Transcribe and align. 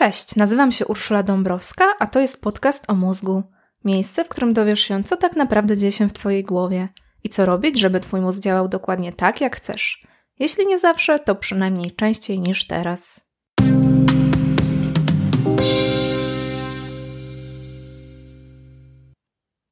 Cześć, 0.00 0.36
nazywam 0.36 0.72
się 0.72 0.86
Urszula 0.86 1.22
Dąbrowska, 1.22 1.84
a 1.98 2.06
to 2.06 2.20
jest 2.20 2.42
podcast 2.42 2.90
o 2.90 2.94
mózgu. 2.94 3.42
Miejsce, 3.84 4.24
w 4.24 4.28
którym 4.28 4.52
dowiesz 4.52 4.80
się, 4.80 5.02
co 5.02 5.16
tak 5.16 5.36
naprawdę 5.36 5.76
dzieje 5.76 5.92
się 5.92 6.08
w 6.08 6.12
Twojej 6.12 6.44
głowie 6.44 6.88
i 7.24 7.28
co 7.28 7.46
robić, 7.46 7.80
żeby 7.80 8.00
Twój 8.00 8.20
mózg 8.20 8.42
działał 8.42 8.68
dokładnie 8.68 9.12
tak, 9.12 9.40
jak 9.40 9.56
chcesz. 9.56 10.06
Jeśli 10.38 10.66
nie 10.66 10.78
zawsze, 10.78 11.18
to 11.18 11.34
przynajmniej 11.34 11.92
częściej 11.92 12.40
niż 12.40 12.66
teraz. 12.66 13.20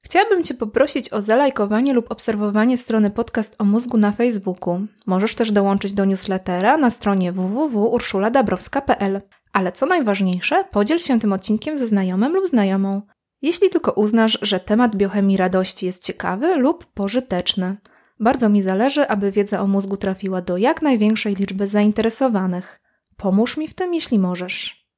Chciałabym 0.05 0.45
Cię 0.45 0.55
poprosić 0.55 1.13
o 1.13 1.23
zalajkowanie 1.23 1.95
lub 1.95 2.11
obserwowanie 2.11 2.79
strony 2.79 3.11
podcast 3.11 3.57
o 3.59 3.65
mózgu 3.65 3.99
na 3.99 4.13
Facebooku. 4.13 4.87
Możesz 5.07 5.35
też 5.35 5.53
dołączyć 5.53 5.93
do 5.93 6.05
newslettera 6.05 6.77
na 6.77 6.91
stronie 6.91 7.33
www.urszuladabrowska.pl. 7.33 9.21
Ale 9.59 9.73
co 9.73 9.87
najważniejsze, 9.87 10.65
podziel 10.71 10.99
się 10.99 11.21
tym 11.21 11.33
odcinkiem 11.33 11.77
ze 11.77 11.87
znajomym 11.87 12.35
lub 12.35 12.49
znajomą. 12.49 13.03
Jeśli 13.43 13.71
tylko 13.71 13.93
uznasz, 13.93 14.39
że 14.43 14.61
temat 14.61 14.97
biochemii 14.97 15.37
radości 15.37 15.87
jest 15.87 16.05
ciekawy 16.05 16.57
lub 16.57 16.87
pożyteczny. 16.87 17.77
Bardzo 18.21 18.49
mi 18.49 18.63
zależy, 18.63 19.09
aby 19.09 19.31
wiedza 19.31 19.61
o 19.61 19.67
mózgu 19.67 19.97
trafiła 19.97 20.41
do 20.41 20.57
jak 20.57 20.83
największej 20.83 21.35
liczby 21.35 21.67
zainteresowanych. 21.67 22.81
Pomóż 23.17 23.57
mi 23.57 23.69
w 23.69 23.75
tym, 23.75 23.95
jeśli 23.95 24.19
możesz. 24.19 24.89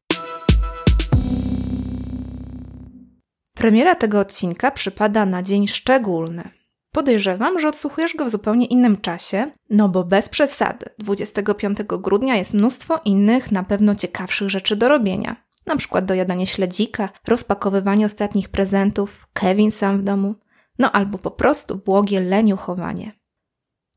Premiera 3.54 3.94
tego 3.94 4.20
odcinka 4.20 4.70
przypada 4.70 5.26
na 5.26 5.42
dzień 5.42 5.68
szczególny. 5.68 6.59
Podejrzewam, 6.92 7.60
że 7.60 7.68
odsłuchujesz 7.68 8.16
go 8.16 8.24
w 8.24 8.30
zupełnie 8.30 8.66
innym 8.66 9.00
czasie, 9.00 9.50
no 9.70 9.88
bo 9.88 10.04
bez 10.04 10.28
przesady, 10.28 10.86
25 10.98 11.78
grudnia 11.82 12.36
jest 12.36 12.54
mnóstwo 12.54 13.00
innych, 13.04 13.52
na 13.52 13.62
pewno 13.62 13.94
ciekawszych 13.94 14.50
rzeczy 14.50 14.76
do 14.76 14.88
robienia. 14.88 15.36
Na 15.66 15.76
przykład 15.76 16.04
dojadanie 16.04 16.46
śledzika, 16.46 17.08
rozpakowywanie 17.26 18.06
ostatnich 18.06 18.48
prezentów, 18.48 19.26
Kevin 19.32 19.70
sam 19.70 19.98
w 19.98 20.02
domu, 20.02 20.34
no 20.78 20.92
albo 20.92 21.18
po 21.18 21.30
prostu 21.30 21.76
błogie 21.76 22.20
leniuchowanie. 22.20 23.12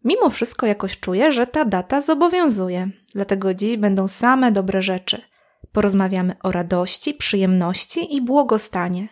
Mimo 0.04 0.30
wszystko 0.30 0.66
jakoś 0.66 1.00
czuję, 1.00 1.32
że 1.32 1.48
ta 1.48 1.66
data 1.66 2.02
zobowiązuje, 2.02 2.90
dlatego 3.16 3.54
dziś 3.54 3.78
będą 3.78 4.08
same 4.08 4.52
dobre 4.52 4.82
rzeczy. 4.82 5.22
Porozmawiamy 5.72 6.36
o 6.44 6.52
radości, 6.52 7.14
przyjemności 7.14 8.16
i 8.16 8.22
błogostanie. 8.22 9.08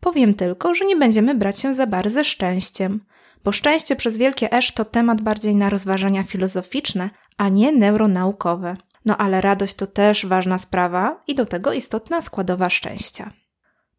Powiem 0.00 0.34
tylko, 0.34 0.74
że 0.74 0.84
nie 0.84 0.96
będziemy 0.96 1.34
brać 1.34 1.58
się 1.58 1.74
za 1.74 1.86
bar 1.86 2.10
ze 2.10 2.24
szczęściem– 2.24 3.00
bo 3.44 3.52
szczęście 3.52 3.96
przez 3.96 4.18
wielkie 4.18 4.52
esz 4.52 4.72
to 4.72 4.84
temat 4.84 5.20
bardziej 5.20 5.56
na 5.56 5.70
rozważania 5.70 6.22
filozoficzne, 6.22 7.10
a 7.36 7.48
nie 7.48 7.72
neuronaukowe. 7.72 8.76
No 9.04 9.16
ale 9.16 9.40
radość 9.40 9.74
to 9.74 9.86
też 9.86 10.26
ważna 10.26 10.58
sprawa 10.58 11.22
i 11.26 11.34
do 11.34 11.46
tego 11.46 11.72
istotna 11.72 12.20
składowa 12.20 12.70
szczęścia. 12.70 13.32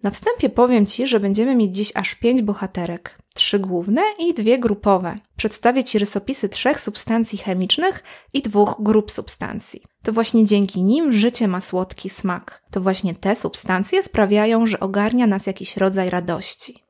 Na 0.03 0.11
wstępie 0.11 0.49
powiem 0.49 0.85
Ci, 0.85 1.07
że 1.07 1.19
będziemy 1.19 1.55
mieć 1.55 1.75
dziś 1.75 1.91
aż 1.95 2.15
pięć 2.15 2.41
bohaterek. 2.41 3.17
Trzy 3.33 3.59
główne 3.59 4.01
i 4.19 4.33
dwie 4.33 4.59
grupowe. 4.59 5.17
Przedstawię 5.37 5.83
Ci 5.83 5.99
rysopisy 5.99 6.49
trzech 6.49 6.81
substancji 6.81 7.37
chemicznych 7.37 8.03
i 8.33 8.41
dwóch 8.41 8.75
grup 8.79 9.11
substancji. 9.11 9.81
To 10.03 10.13
właśnie 10.13 10.45
dzięki 10.45 10.83
nim 10.83 11.13
życie 11.13 11.47
ma 11.47 11.61
słodki 11.61 12.09
smak. 12.09 12.63
To 12.71 12.81
właśnie 12.81 13.15
te 13.15 13.35
substancje 13.35 14.03
sprawiają, 14.03 14.65
że 14.65 14.79
ogarnia 14.79 15.27
nas 15.27 15.47
jakiś 15.47 15.77
rodzaj 15.77 16.09
radości. 16.09 16.82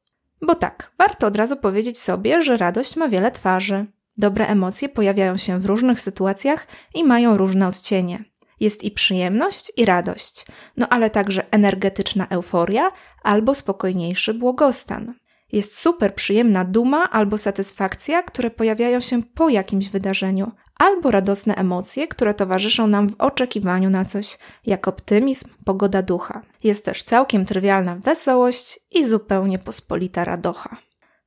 Bo 0.46 0.56
tak, 0.56 0.92
warto 0.98 1.28
od 1.28 1.36
razu 1.36 1.58
powiedzieć 1.58 2.00
sobie, 2.00 2.42
że 2.42 2.58
radość 2.58 2.96
ma 2.96 3.08
wiele 3.08 3.32
twarzy. 3.32 3.86
Dobre 4.18 4.48
emocje 4.48 4.90
pojawiają 4.90 5.38
się 5.38 5.60
w 5.60 5.66
różnych 5.66 6.02
sytuacjach 6.02 6.68
i 6.96 7.04
mają 7.04 7.38
różne 7.38 7.68
odcienie. 7.68 8.24
Jest 8.60 8.84
i 8.84 8.92
przyjemność, 8.92 9.72
i 9.78 9.86
radość, 9.86 10.46
no 10.78 10.88
ale 10.90 11.10
także 11.10 11.52
energetyczna 11.52 12.28
euforia 12.30 12.92
albo 13.24 13.56
spokojniejszy 13.56 14.34
błogostan. 14.34 15.14
Jest 15.52 15.80
super 15.80 16.16
przyjemna 16.16 16.66
duma 16.66 17.10
albo 17.12 17.38
satysfakcja, 17.38 18.24
które 18.24 18.50
pojawiają 18.50 19.00
się 19.00 19.24
po 19.24 19.50
jakimś 19.50 19.90
wydarzeniu, 19.90 20.52
albo 20.80 21.12
radosne 21.12 21.56
emocje, 21.56 22.08
które 22.08 22.34
towarzyszą 22.34 22.88
nam 22.88 23.10
w 23.10 23.22
oczekiwaniu 23.22 23.90
na 23.90 24.06
coś, 24.06 24.38
jak 24.66 24.88
optymizm, 24.88 25.50
pogoda 25.66 26.02
ducha. 26.02 26.42
Jest 26.64 26.86
też 26.86 27.04
całkiem 27.04 27.46
trywialna 27.46 27.96
wesołość 27.96 28.80
i 28.92 29.06
zupełnie 29.06 29.60
pospolita 29.60 30.24
radocha. 30.24 30.78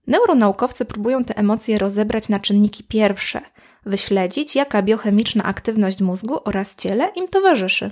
Neuronaukowcy 0.06 0.84
próbują 0.84 1.24
te 1.24 1.36
emocje 1.36 1.78
rozebrać 1.78 2.28
na 2.28 2.40
czynniki 2.40 2.84
pierwsze, 2.84 3.40
wyśledzić, 3.86 4.56
jaka 4.56 4.82
biochemiczna 4.82 5.44
aktywność 5.44 6.00
mózgu 6.00 6.38
oraz 6.44 6.74
ciele 6.76 7.08
im 7.16 7.28
towarzyszy. 7.28 7.90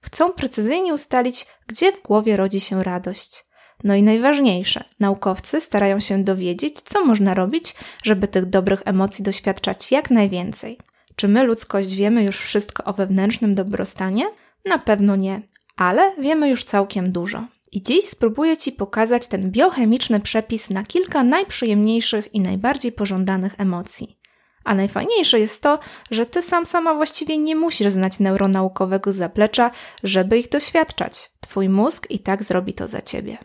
Chcą 0.00 0.32
precyzyjnie 0.32 0.94
ustalić, 0.94 1.46
gdzie 1.66 1.92
w 1.92 2.02
głowie 2.02 2.36
rodzi 2.36 2.60
się 2.60 2.82
radość. 2.82 3.44
No 3.84 3.94
i 3.94 4.02
najważniejsze, 4.02 4.84
naukowcy 5.00 5.60
starają 5.60 6.00
się 6.00 6.24
dowiedzieć, 6.24 6.80
co 6.80 7.04
można 7.04 7.34
robić, 7.34 7.74
żeby 8.02 8.28
tych 8.28 8.46
dobrych 8.46 8.82
emocji 8.84 9.24
doświadczać 9.24 9.92
jak 9.92 10.10
najwięcej. 10.10 10.78
Czy 11.16 11.28
my, 11.28 11.44
ludzkość, 11.44 11.94
wiemy 11.94 12.24
już 12.24 12.38
wszystko 12.38 12.84
o 12.84 12.92
wewnętrznym 12.92 13.54
dobrostanie? 13.54 14.24
Na 14.64 14.78
pewno 14.78 15.16
nie, 15.16 15.42
ale 15.76 16.16
wiemy 16.18 16.48
już 16.48 16.64
całkiem 16.64 17.12
dużo. 17.12 17.46
I 17.72 17.82
dziś 17.82 18.04
spróbuję 18.04 18.56
Ci 18.56 18.72
pokazać 18.72 19.26
ten 19.26 19.50
biochemiczny 19.50 20.20
przepis 20.20 20.70
na 20.70 20.82
kilka 20.84 21.24
najprzyjemniejszych 21.24 22.34
i 22.34 22.40
najbardziej 22.40 22.92
pożądanych 22.92 23.54
emocji. 23.58 24.18
A 24.64 24.74
najfajniejsze 24.74 25.40
jest 25.40 25.62
to, 25.62 25.78
że 26.10 26.26
Ty 26.26 26.42
sam 26.42 26.66
sama 26.66 26.94
właściwie 26.94 27.38
nie 27.38 27.56
musisz 27.56 27.92
znać 27.92 28.20
neuronaukowego 28.20 29.12
zaplecza, 29.12 29.70
żeby 30.02 30.38
ich 30.38 30.48
doświadczać. 30.48 31.30
Twój 31.40 31.68
mózg 31.68 32.10
i 32.10 32.18
tak 32.18 32.42
zrobi 32.42 32.74
to 32.74 32.88
za 32.88 33.02
Ciebie. 33.02 33.38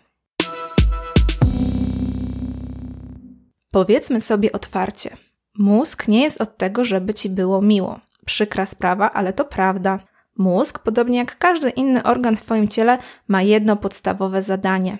Powiedzmy 3.71 4.21
sobie 4.21 4.51
otwarcie. 4.51 5.17
Mózg 5.57 6.07
nie 6.07 6.21
jest 6.21 6.41
od 6.41 6.57
tego, 6.57 6.85
żeby 6.85 7.13
ci 7.13 7.29
było 7.29 7.61
miło. 7.61 7.99
Przykra 8.25 8.65
sprawa, 8.65 9.11
ale 9.11 9.33
to 9.33 9.45
prawda. 9.45 9.99
Mózg, 10.37 10.79
podobnie 10.79 11.17
jak 11.17 11.37
każdy 11.37 11.69
inny 11.69 12.03
organ 12.03 12.35
w 12.35 12.41
Twoim 12.41 12.67
ciele, 12.67 12.97
ma 13.27 13.41
jedno 13.41 13.75
podstawowe 13.75 14.41
zadanie: 14.41 14.97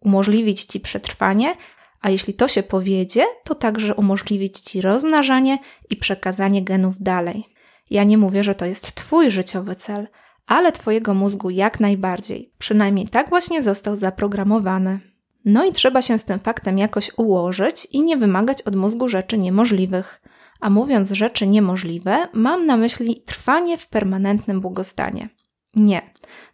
umożliwić 0.00 0.64
Ci 0.64 0.80
przetrwanie, 0.80 1.54
a 2.00 2.10
jeśli 2.10 2.34
to 2.34 2.48
się 2.48 2.62
powiedzie, 2.62 3.24
to 3.44 3.54
także 3.54 3.94
umożliwić 3.94 4.60
Ci 4.60 4.80
rozmnażanie 4.80 5.58
i 5.90 5.96
przekazanie 5.96 6.62
genów 6.62 6.98
dalej. 6.98 7.44
Ja 7.90 8.04
nie 8.04 8.18
mówię, 8.18 8.44
że 8.44 8.54
to 8.54 8.66
jest 8.66 8.94
Twój 8.94 9.30
życiowy 9.30 9.74
cel, 9.74 10.08
ale 10.46 10.72
Twojego 10.72 11.14
mózgu 11.14 11.50
jak 11.50 11.80
najbardziej. 11.80 12.52
Przynajmniej 12.58 13.06
tak 13.06 13.28
właśnie 13.28 13.62
został 13.62 13.96
zaprogramowany. 13.96 15.13
No 15.44 15.64
i 15.64 15.72
trzeba 15.72 16.02
się 16.02 16.18
z 16.18 16.24
tym 16.24 16.38
faktem 16.38 16.78
jakoś 16.78 17.10
ułożyć 17.16 17.86
i 17.92 18.02
nie 18.02 18.16
wymagać 18.16 18.62
od 18.62 18.76
mózgu 18.76 19.08
rzeczy 19.08 19.38
niemożliwych. 19.38 20.22
A 20.60 20.70
mówiąc 20.70 21.10
rzeczy 21.10 21.46
niemożliwe, 21.46 22.28
mam 22.32 22.66
na 22.66 22.76
myśli 22.76 23.22
trwanie 23.26 23.78
w 23.78 23.88
permanentnym 23.88 24.60
błogostanie. 24.60 25.28
Nie, 25.76 26.02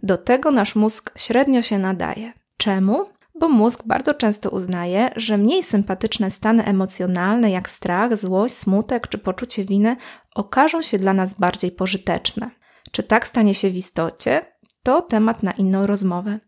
do 0.02 0.16
tego 0.16 0.50
nasz 0.50 0.76
mózg 0.76 1.12
średnio 1.18 1.62
się 1.62 1.78
nadaje. 1.78 2.32
Czemu? 2.56 3.06
Bo 3.34 3.48
mózg 3.48 3.82
bardzo 3.86 4.14
często 4.14 4.50
uznaje, 4.50 5.10
że 5.16 5.38
mniej 5.38 5.62
sympatyczne 5.62 6.30
stany 6.30 6.64
emocjonalne 6.64 7.50
jak 7.50 7.70
strach, 7.70 8.16
złość, 8.16 8.54
smutek 8.54 9.08
czy 9.08 9.18
poczucie 9.18 9.64
winy 9.64 9.96
okażą 10.34 10.82
się 10.82 10.98
dla 10.98 11.14
nas 11.14 11.34
bardziej 11.34 11.70
pożyteczne. 11.70 12.50
Czy 12.90 13.02
tak 13.02 13.26
stanie 13.26 13.54
się 13.54 13.70
w 13.70 13.76
istocie? 13.76 14.42
To 14.82 15.02
temat 15.02 15.42
na 15.42 15.52
inną 15.52 15.86
rozmowę 15.86 16.38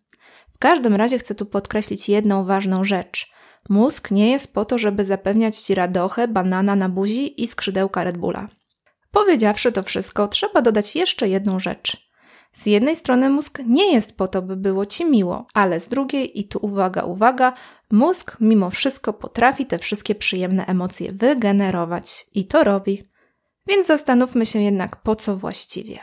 każdym 0.62 0.94
razie 0.94 1.18
chcę 1.18 1.34
tu 1.34 1.46
podkreślić 1.46 2.08
jedną 2.08 2.44
ważną 2.44 2.84
rzecz. 2.84 3.32
Mózg 3.68 4.10
nie 4.10 4.30
jest 4.30 4.54
po 4.54 4.64
to, 4.64 4.78
żeby 4.78 5.04
zapewniać 5.04 5.56
ci 5.56 5.74
radochę, 5.74 6.28
banana 6.28 6.76
na 6.76 6.88
buzi 6.88 7.42
i 7.42 7.46
skrzydełka 7.46 8.04
Red 8.04 8.18
Bulla. 8.18 8.48
Powiedziawszy 9.10 9.72
to 9.72 9.82
wszystko, 9.82 10.28
trzeba 10.28 10.62
dodać 10.62 10.96
jeszcze 10.96 11.28
jedną 11.28 11.58
rzecz. 11.58 12.10
Z 12.54 12.66
jednej 12.66 12.96
strony 12.96 13.30
mózg 13.30 13.58
nie 13.66 13.92
jest 13.92 14.16
po 14.16 14.28
to, 14.28 14.42
by 14.42 14.56
było 14.56 14.86
ci 14.86 15.04
miło, 15.04 15.46
ale 15.54 15.80
z 15.80 15.88
drugiej, 15.88 16.40
i 16.40 16.48
tu 16.48 16.58
uwaga, 16.62 17.02
uwaga, 17.02 17.52
mózg 17.90 18.36
mimo 18.40 18.70
wszystko 18.70 19.12
potrafi 19.12 19.66
te 19.66 19.78
wszystkie 19.78 20.14
przyjemne 20.14 20.66
emocje 20.66 21.12
wygenerować 21.12 22.26
i 22.34 22.46
to 22.46 22.64
robi. 22.64 23.08
Więc 23.66 23.86
zastanówmy 23.86 24.46
się 24.46 24.62
jednak, 24.62 24.96
po 24.96 25.16
co 25.16 25.36
właściwie. 25.36 25.98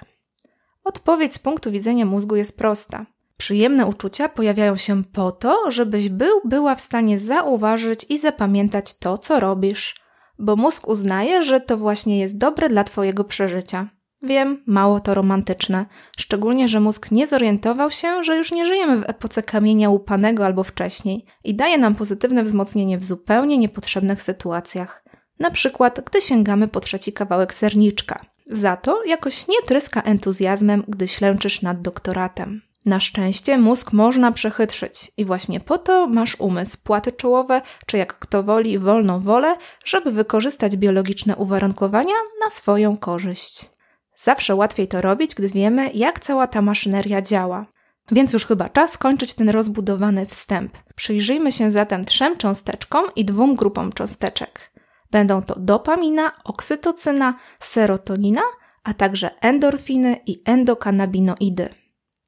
Odpowiedź 0.83 1.33
z 1.33 1.39
punktu 1.39 1.71
widzenia 1.71 2.05
mózgu 2.05 2.35
jest 2.35 2.57
prosta. 2.57 3.05
Przyjemne 3.39 3.85
uczucia 3.85 4.29
pojawiają 4.29 4.75
się 4.77 5.03
po 5.03 5.31
to, 5.31 5.71
żebyś 5.71 6.09
był, 6.09 6.41
była 6.45 6.75
w 6.75 6.81
stanie 6.81 7.19
zauważyć 7.19 8.05
i 8.09 8.17
zapamiętać 8.17 8.97
to, 8.97 9.17
co 9.17 9.39
robisz, 9.39 9.95
bo 10.39 10.55
mózg 10.55 10.87
uznaje, 10.87 11.41
że 11.41 11.61
to 11.61 11.77
właśnie 11.77 12.19
jest 12.19 12.37
dobre 12.37 12.69
dla 12.69 12.83
Twojego 12.83 13.23
przeżycia. 13.23 13.89
Wiem, 14.21 14.63
mało 14.67 14.99
to 14.99 15.13
romantyczne, 15.13 15.85
szczególnie, 16.17 16.67
że 16.67 16.79
mózg 16.79 17.11
nie 17.11 17.27
zorientował 17.27 17.91
się, 17.91 18.23
że 18.23 18.37
już 18.37 18.51
nie 18.51 18.65
żyjemy 18.65 18.97
w 18.97 19.09
epoce 19.09 19.43
kamienia 19.43 19.89
łupanego 19.89 20.45
albo 20.45 20.63
wcześniej 20.63 21.25
i 21.43 21.55
daje 21.55 21.77
nam 21.77 21.95
pozytywne 21.95 22.43
wzmocnienie 22.43 22.97
w 22.97 23.03
zupełnie 23.03 23.57
niepotrzebnych 23.57 24.21
sytuacjach. 24.21 25.05
Na 25.39 25.51
przykład, 25.51 26.01
gdy 26.05 26.21
sięgamy 26.21 26.67
po 26.67 26.79
trzeci 26.79 27.13
kawałek 27.13 27.53
serniczka. 27.53 28.25
Za 28.45 28.77
to 28.77 29.03
jakoś 29.05 29.47
nie 29.47 29.61
tryska 29.67 30.01
entuzjazmem, 30.01 30.83
gdy 30.87 31.07
ślęczysz 31.07 31.61
nad 31.61 31.81
doktoratem. 31.81 32.68
Na 32.89 32.99
szczęście 32.99 33.57
mózg 33.57 33.93
można 33.93 34.31
przechytrzyć 34.31 35.11
i 35.17 35.25
właśnie 35.25 35.59
po 35.59 35.77
to 35.77 36.07
masz 36.07 36.35
umysł, 36.39 36.77
płaty 36.83 37.11
czołowe, 37.11 37.61
czy 37.85 37.97
jak 37.97 38.19
kto 38.19 38.43
woli, 38.43 38.79
wolną 38.79 39.19
wolę, 39.19 39.57
żeby 39.85 40.11
wykorzystać 40.11 40.77
biologiczne 40.77 41.35
uwarunkowania 41.35 42.13
na 42.43 42.49
swoją 42.49 42.97
korzyść. 42.97 43.69
Zawsze 44.17 44.55
łatwiej 44.55 44.87
to 44.87 45.01
robić, 45.01 45.35
gdy 45.35 45.47
wiemy, 45.47 45.91
jak 45.93 46.19
cała 46.19 46.47
ta 46.47 46.61
maszyneria 46.61 47.21
działa. 47.21 47.65
Więc 48.11 48.33
już 48.33 48.45
chyba 48.45 48.69
czas 48.69 48.97
kończyć 48.97 49.33
ten 49.33 49.49
rozbudowany 49.49 50.25
wstęp. 50.25 50.77
Przyjrzyjmy 50.95 51.51
się 51.51 51.71
zatem 51.71 52.05
trzem 52.05 52.37
cząsteczkom 52.37 53.05
i 53.15 53.25
dwóm 53.25 53.55
grupom 53.55 53.91
cząsteczek. 53.91 54.71
Będą 55.11 55.41
to 55.41 55.59
dopamina, 55.59 56.31
oksytocyna, 56.43 57.33
serotonina, 57.59 58.41
a 58.83 58.93
także 58.93 59.29
endorfiny 59.41 60.19
i 60.25 60.41
endokanabinoidy. 60.45 61.78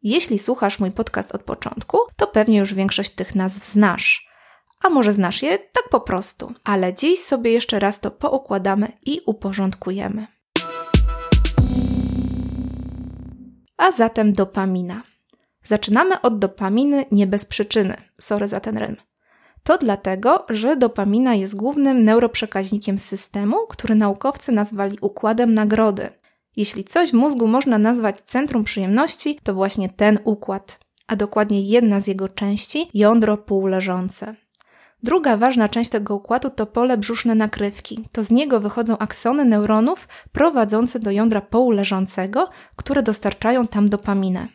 Jeśli 0.04 0.40
słuchasz 0.40 0.80
mój 0.80 0.92
podcast 0.92 1.36
od 1.36 1.44
początku, 1.44 1.98
to 2.16 2.28
pewnie 2.28 2.58
już 2.58 2.74
większość 2.74 3.10
tych 3.10 3.36
nazw 3.36 3.66
znasz. 3.66 4.28
A 4.82 4.90
może 4.90 5.14
znasz 5.14 5.44
je 5.44 5.60
tak 5.60 5.90
po 5.92 6.00
prostu, 6.00 6.54
ale 6.64 6.94
dziś 6.94 7.20
sobie 7.20 7.52
jeszcze 7.52 7.80
raz 7.80 8.00
to 8.00 8.12
poukładamy 8.12 8.92
i 9.06 9.22
uporządkujemy. 9.26 10.28
A 13.78 13.92
zatem 13.92 14.34
dopamina. 14.34 15.04
Zaczynamy 15.64 16.22
od 16.22 16.40
dopaminy 16.40 17.06
nie 17.12 17.28
bez 17.28 17.46
przyczyny. 17.46 17.98
Sorry 18.20 18.48
za 18.48 18.60
ten 18.60 18.78
rym. 18.78 18.96
To 19.64 19.78
dlatego, 19.78 20.46
że 20.50 20.76
dopamina 20.76 21.36
jest 21.36 21.56
głównym 21.56 22.04
neuroprzekaźnikiem 22.04 23.00
systemu, 23.00 23.58
który 23.70 23.96
naukowcy 23.96 24.52
nazwali 24.52 24.98
układem 25.02 25.54
nagrody. 25.54 26.10
Jeśli 26.56 26.84
coś 26.84 27.12
w 27.12 27.14
mózgu 27.14 27.48
można 27.48 27.78
nazwać 27.78 28.22
centrum 28.22 28.64
przyjemności, 28.64 29.40
to 29.44 29.54
właśnie 29.54 29.90
ten 29.90 30.20
układ, 30.24 30.80
a 31.08 31.16
dokładnie 31.16 31.62
jedna 31.62 32.02
z 32.02 32.08
jego 32.08 32.30
części 32.30 32.90
jądro 32.94 33.38
półleżące. 33.38 34.36
Druga 35.04 35.38
ważna 35.38 35.70
część 35.70 35.90
tego 35.90 36.16
układu 36.16 36.50
to 36.50 36.66
pole 36.66 36.98
brzuszne 36.98 37.36
nakrywki. 37.36 38.08
To 38.12 38.24
z 38.24 38.32
niego 38.32 38.60
wychodzą 38.60 38.98
aksony 38.98 39.46
neuronów 39.46 40.08
prowadzące 40.32 41.00
do 41.00 41.12
jądra 41.12 41.42
półleżącego, 41.42 42.50
które 42.76 43.04
dostarczają 43.04 43.68
tam 43.68 43.90
dopaminę. 43.90 44.48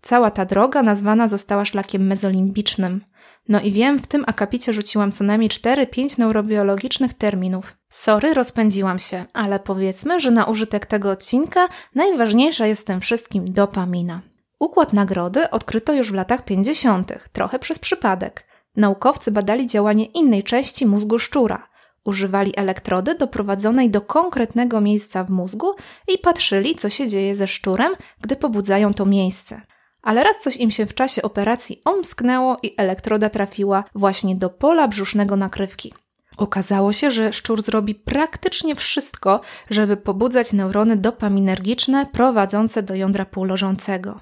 Cała 0.00 0.30
ta 0.30 0.44
droga 0.44 0.82
nazwana 0.82 1.28
została 1.28 1.64
szlakiem 1.64 2.06
mezolimbicznym. 2.06 3.00
No 3.48 3.60
i 3.60 3.72
wiem, 3.72 3.98
w 3.98 4.06
tym 4.06 4.24
akapicie 4.26 4.72
rzuciłam 4.72 5.12
co 5.12 5.24
najmniej 5.24 5.50
4-5 5.50 6.18
neurobiologicznych 6.18 7.14
terminów. 7.14 7.76
Sorry, 7.90 8.34
rozpędziłam 8.34 8.98
się, 8.98 9.24
ale 9.32 9.60
powiedzmy, 9.60 10.20
że 10.20 10.30
na 10.30 10.44
użytek 10.44 10.86
tego 10.86 11.10
odcinka 11.10 11.68
najważniejsza 11.94 12.66
jest 12.66 12.82
w 12.82 12.84
tym 12.84 13.00
wszystkim 13.00 13.52
dopamina. 13.52 14.20
Układ 14.58 14.92
nagrody 14.92 15.50
odkryto 15.50 15.92
już 15.92 16.12
w 16.12 16.14
latach 16.14 16.44
50., 16.44 17.12
trochę 17.32 17.58
przez 17.58 17.78
przypadek. 17.78 18.44
Naukowcy 18.76 19.30
badali 19.30 19.66
działanie 19.66 20.04
innej 20.04 20.42
części 20.42 20.86
mózgu 20.86 21.18
szczura. 21.18 21.68
Używali 22.04 22.52
elektrody 22.56 23.14
doprowadzonej 23.14 23.90
do 23.90 24.00
konkretnego 24.00 24.80
miejsca 24.80 25.24
w 25.24 25.30
mózgu 25.30 25.74
i 26.08 26.18
patrzyli, 26.18 26.74
co 26.74 26.90
się 26.90 27.08
dzieje 27.08 27.36
ze 27.36 27.46
szczurem, 27.46 27.92
gdy 28.20 28.36
pobudzają 28.36 28.94
to 28.94 29.06
miejsce 29.06 29.60
ale 30.04 30.24
raz 30.24 30.36
coś 30.42 30.56
im 30.56 30.70
się 30.70 30.86
w 30.86 30.94
czasie 30.94 31.22
operacji 31.22 31.82
omsknęło 31.84 32.56
i 32.62 32.74
elektroda 32.76 33.30
trafiła 33.30 33.84
właśnie 33.94 34.36
do 34.36 34.50
pola 34.50 34.88
brzusznego 34.88 35.36
nakrywki. 35.36 35.94
Okazało 36.36 36.92
się, 36.92 37.10
że 37.10 37.32
szczur 37.32 37.62
zrobi 37.62 37.94
praktycznie 37.94 38.74
wszystko, 38.74 39.40
żeby 39.70 39.96
pobudzać 39.96 40.52
neurony 40.52 40.96
dopaminergiczne 40.96 42.06
prowadzące 42.06 42.82
do 42.82 42.94
jądra 42.94 43.24
półlożącego. 43.24 44.20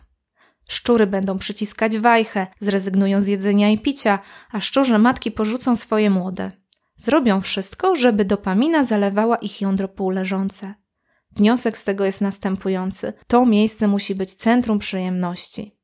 Szczury 0.68 1.06
będą 1.06 1.38
przyciskać 1.38 1.98
wajchę, 1.98 2.46
zrezygnują 2.60 3.20
z 3.20 3.26
jedzenia 3.26 3.70
i 3.70 3.78
picia, 3.78 4.18
a 4.52 4.60
szczurze 4.60 4.98
matki 4.98 5.30
porzucą 5.30 5.76
swoje 5.76 6.10
młode. 6.10 6.52
Zrobią 6.96 7.40
wszystko, 7.40 7.96
żeby 7.96 8.24
dopamina 8.24 8.84
zalewała 8.84 9.36
ich 9.36 9.60
jądro 9.60 9.88
półleżące. 9.88 10.74
Wniosek 11.36 11.78
z 11.78 11.84
tego 11.84 12.04
jest 12.04 12.20
następujący: 12.20 13.12
to 13.26 13.46
miejsce 13.46 13.88
musi 13.88 14.14
być 14.14 14.34
centrum 14.34 14.78
przyjemności. 14.78 15.76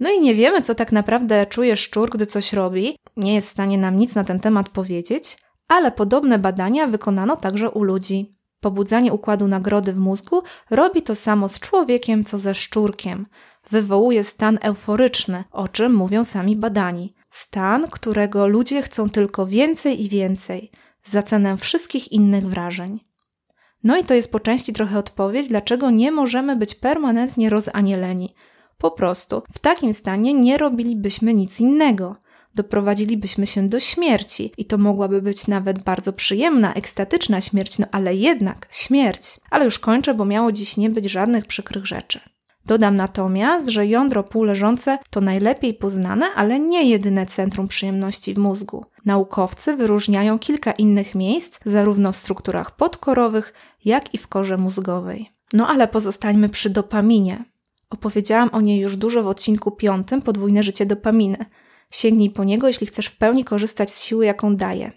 No 0.00 0.10
i 0.10 0.20
nie 0.20 0.34
wiemy, 0.34 0.62
co 0.62 0.74
tak 0.74 0.92
naprawdę 0.92 1.46
czuje 1.46 1.76
szczur, 1.76 2.10
gdy 2.10 2.26
coś 2.26 2.52
robi, 2.52 2.96
nie 3.16 3.34
jest 3.34 3.48
w 3.48 3.50
stanie 3.50 3.78
nam 3.78 3.96
nic 3.96 4.14
na 4.14 4.24
ten 4.24 4.40
temat 4.40 4.68
powiedzieć, 4.68 5.38
ale 5.68 5.92
podobne 5.92 6.38
badania 6.38 6.86
wykonano 6.86 7.36
także 7.36 7.70
u 7.70 7.82
ludzi. 7.84 8.36
Pobudzanie 8.60 9.12
układu 9.12 9.48
nagrody 9.48 9.92
w 9.92 9.98
mózgu 9.98 10.42
robi 10.70 11.02
to 11.02 11.14
samo 11.14 11.48
z 11.48 11.60
człowiekiem, 11.60 12.24
co 12.24 12.38
ze 12.38 12.54
szczurkiem. 12.54 13.26
Wywołuje 13.70 14.24
stan 14.24 14.58
euforyczny, 14.62 15.44
o 15.50 15.68
czym 15.68 15.94
mówią 15.94 16.24
sami 16.24 16.56
badani. 16.56 17.14
Stan, 17.30 17.90
którego 17.90 18.46
ludzie 18.46 18.82
chcą 18.82 19.10
tylko 19.10 19.46
więcej 19.46 20.04
i 20.04 20.08
więcej, 20.08 20.70
za 21.04 21.22
cenę 21.22 21.56
wszystkich 21.56 22.12
innych 22.12 22.48
wrażeń. 22.48 23.00
No 23.84 23.96
i 23.98 24.04
to 24.04 24.14
jest 24.14 24.32
po 24.32 24.40
części 24.40 24.72
trochę 24.72 24.98
odpowiedź, 24.98 25.48
dlaczego 25.48 25.90
nie 25.90 26.12
możemy 26.12 26.56
być 26.56 26.74
permanentnie 26.74 27.50
rozanieleni. 27.50 28.34
Po 28.78 28.90
prostu 28.90 29.42
w 29.52 29.58
takim 29.58 29.94
stanie 29.94 30.34
nie 30.34 30.58
robilibyśmy 30.58 31.34
nic 31.34 31.60
innego. 31.60 32.16
Doprowadzilibyśmy 32.54 33.46
się 33.46 33.68
do 33.68 33.80
śmierci 33.80 34.52
i 34.58 34.64
to 34.64 34.78
mogłaby 34.78 35.22
być 35.22 35.48
nawet 35.48 35.82
bardzo 35.82 36.12
przyjemna, 36.12 36.74
ekstatyczna 36.74 37.40
śmierć, 37.40 37.78
no 37.78 37.86
ale 37.92 38.14
jednak 38.14 38.68
śmierć. 38.70 39.40
Ale 39.50 39.64
już 39.64 39.78
kończę, 39.78 40.14
bo 40.14 40.24
miało 40.24 40.52
dziś 40.52 40.76
nie 40.76 40.90
być 40.90 41.10
żadnych 41.10 41.46
przykrych 41.46 41.86
rzeczy. 41.86 42.20
Dodam 42.66 42.96
natomiast, 42.96 43.68
że 43.68 43.86
jądro 43.86 44.24
półleżące 44.24 44.98
to 45.10 45.20
najlepiej 45.20 45.74
poznane, 45.74 46.26
ale 46.34 46.60
nie 46.60 46.88
jedyne 46.88 47.26
centrum 47.26 47.68
przyjemności 47.68 48.34
w 48.34 48.38
mózgu. 48.38 48.84
Naukowcy 49.04 49.76
wyróżniają 49.76 50.38
kilka 50.38 50.72
innych 50.72 51.14
miejsc, 51.14 51.60
zarówno 51.66 52.12
w 52.12 52.16
strukturach 52.16 52.76
podkorowych, 52.76 53.54
jak 53.84 54.14
i 54.14 54.18
w 54.18 54.28
korze 54.28 54.56
mózgowej. 54.56 55.30
No 55.52 55.68
ale 55.68 55.88
pozostańmy 55.88 56.48
przy 56.48 56.70
dopaminie. 56.70 57.44
Opowiedziałam 57.90 58.50
o 58.52 58.60
niej 58.60 58.80
już 58.80 58.96
dużo 58.96 59.22
w 59.22 59.26
odcinku 59.26 59.70
piątym 59.70 60.22
Podwójne 60.22 60.62
życie 60.62 60.86
dopaminy. 60.86 61.46
Sięgnij 61.90 62.30
po 62.30 62.44
niego, 62.44 62.66
jeśli 62.66 62.86
chcesz 62.86 63.06
w 63.06 63.16
pełni 63.16 63.44
korzystać 63.44 63.90
z 63.90 64.02
siły, 64.02 64.26
jaką 64.26 64.56
daje. 64.56 64.92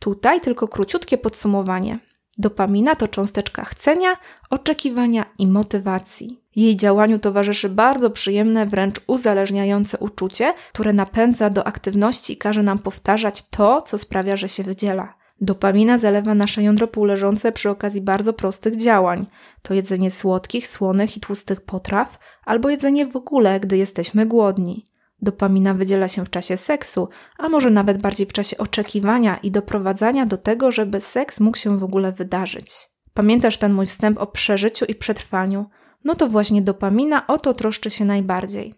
Tutaj 0.00 0.40
tylko 0.40 0.68
króciutkie 0.68 1.18
podsumowanie. 1.18 1.98
Dopamina 2.38 2.94
to 2.94 3.08
cząsteczka 3.08 3.64
chcenia, 3.64 4.16
oczekiwania 4.50 5.26
i 5.38 5.46
motywacji. 5.46 6.39
Jej 6.56 6.76
działaniu 6.76 7.18
towarzyszy 7.18 7.68
bardzo 7.68 8.10
przyjemne, 8.10 8.66
wręcz 8.66 8.96
uzależniające 9.06 9.98
uczucie, 9.98 10.54
które 10.72 10.92
napędza 10.92 11.50
do 11.50 11.66
aktywności 11.66 12.32
i 12.32 12.36
każe 12.36 12.62
nam 12.62 12.78
powtarzać 12.78 13.48
to, 13.48 13.82
co 13.82 13.98
sprawia, 13.98 14.36
że 14.36 14.48
się 14.48 14.62
wydziela. 14.62 15.14
Dopamina 15.40 15.98
zalewa 15.98 16.34
nasze 16.34 16.62
jądro 16.62 16.88
półleżące 16.88 17.52
przy 17.52 17.70
okazji 17.70 18.00
bardzo 18.00 18.32
prostych 18.32 18.76
działań. 18.76 19.26
To 19.62 19.74
jedzenie 19.74 20.10
słodkich, 20.10 20.66
słonych 20.66 21.16
i 21.16 21.20
tłustych 21.20 21.60
potraw, 21.60 22.18
albo 22.44 22.70
jedzenie 22.70 23.06
w 23.06 23.16
ogóle, 23.16 23.60
gdy 23.60 23.76
jesteśmy 23.76 24.26
głodni. 24.26 24.84
Dopamina 25.22 25.74
wydziela 25.74 26.08
się 26.08 26.24
w 26.24 26.30
czasie 26.30 26.56
seksu, 26.56 27.08
a 27.38 27.48
może 27.48 27.70
nawet 27.70 28.02
bardziej 28.02 28.26
w 28.26 28.32
czasie 28.32 28.58
oczekiwania 28.58 29.36
i 29.36 29.50
doprowadzania 29.50 30.26
do 30.26 30.36
tego, 30.36 30.70
żeby 30.70 31.00
seks 31.00 31.40
mógł 31.40 31.56
się 31.56 31.78
w 31.78 31.84
ogóle 31.84 32.12
wydarzyć. 32.12 32.74
Pamiętasz 33.14 33.58
ten 33.58 33.72
mój 33.72 33.86
wstęp 33.86 34.18
o 34.18 34.26
przeżyciu 34.26 34.84
i 34.84 34.94
przetrwaniu? 34.94 35.66
No 36.04 36.14
to 36.14 36.26
właśnie 36.26 36.62
dopamina 36.62 37.26
o 37.26 37.38
to 37.38 37.54
troszczy 37.54 37.90
się 37.90 38.04
najbardziej. 38.04 38.74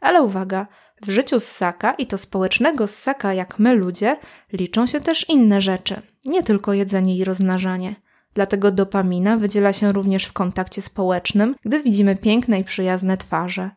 Ale 0.00 0.22
uwaga, 0.22 0.66
w 1.02 1.10
życiu 1.10 1.40
ssaka 1.40 1.92
i 1.92 2.06
to 2.06 2.18
społecznego 2.18 2.86
ssaka 2.86 3.34
jak 3.34 3.58
my 3.58 3.74
ludzie 3.74 4.16
liczą 4.52 4.86
się 4.86 5.00
też 5.00 5.28
inne 5.28 5.60
rzeczy, 5.60 6.02
nie 6.24 6.42
tylko 6.42 6.72
jedzenie 6.72 7.16
i 7.16 7.24
rozmnażanie. 7.24 7.96
Dlatego 8.34 8.70
dopamina 8.70 9.36
wydziela 9.36 9.72
się 9.72 9.92
również 9.92 10.24
w 10.24 10.32
kontakcie 10.32 10.82
społecznym, 10.82 11.54
gdy 11.64 11.82
widzimy 11.82 12.16
piękne 12.16 12.60
i 12.60 12.64
przyjazne 12.64 13.16
twarze. 13.16 13.70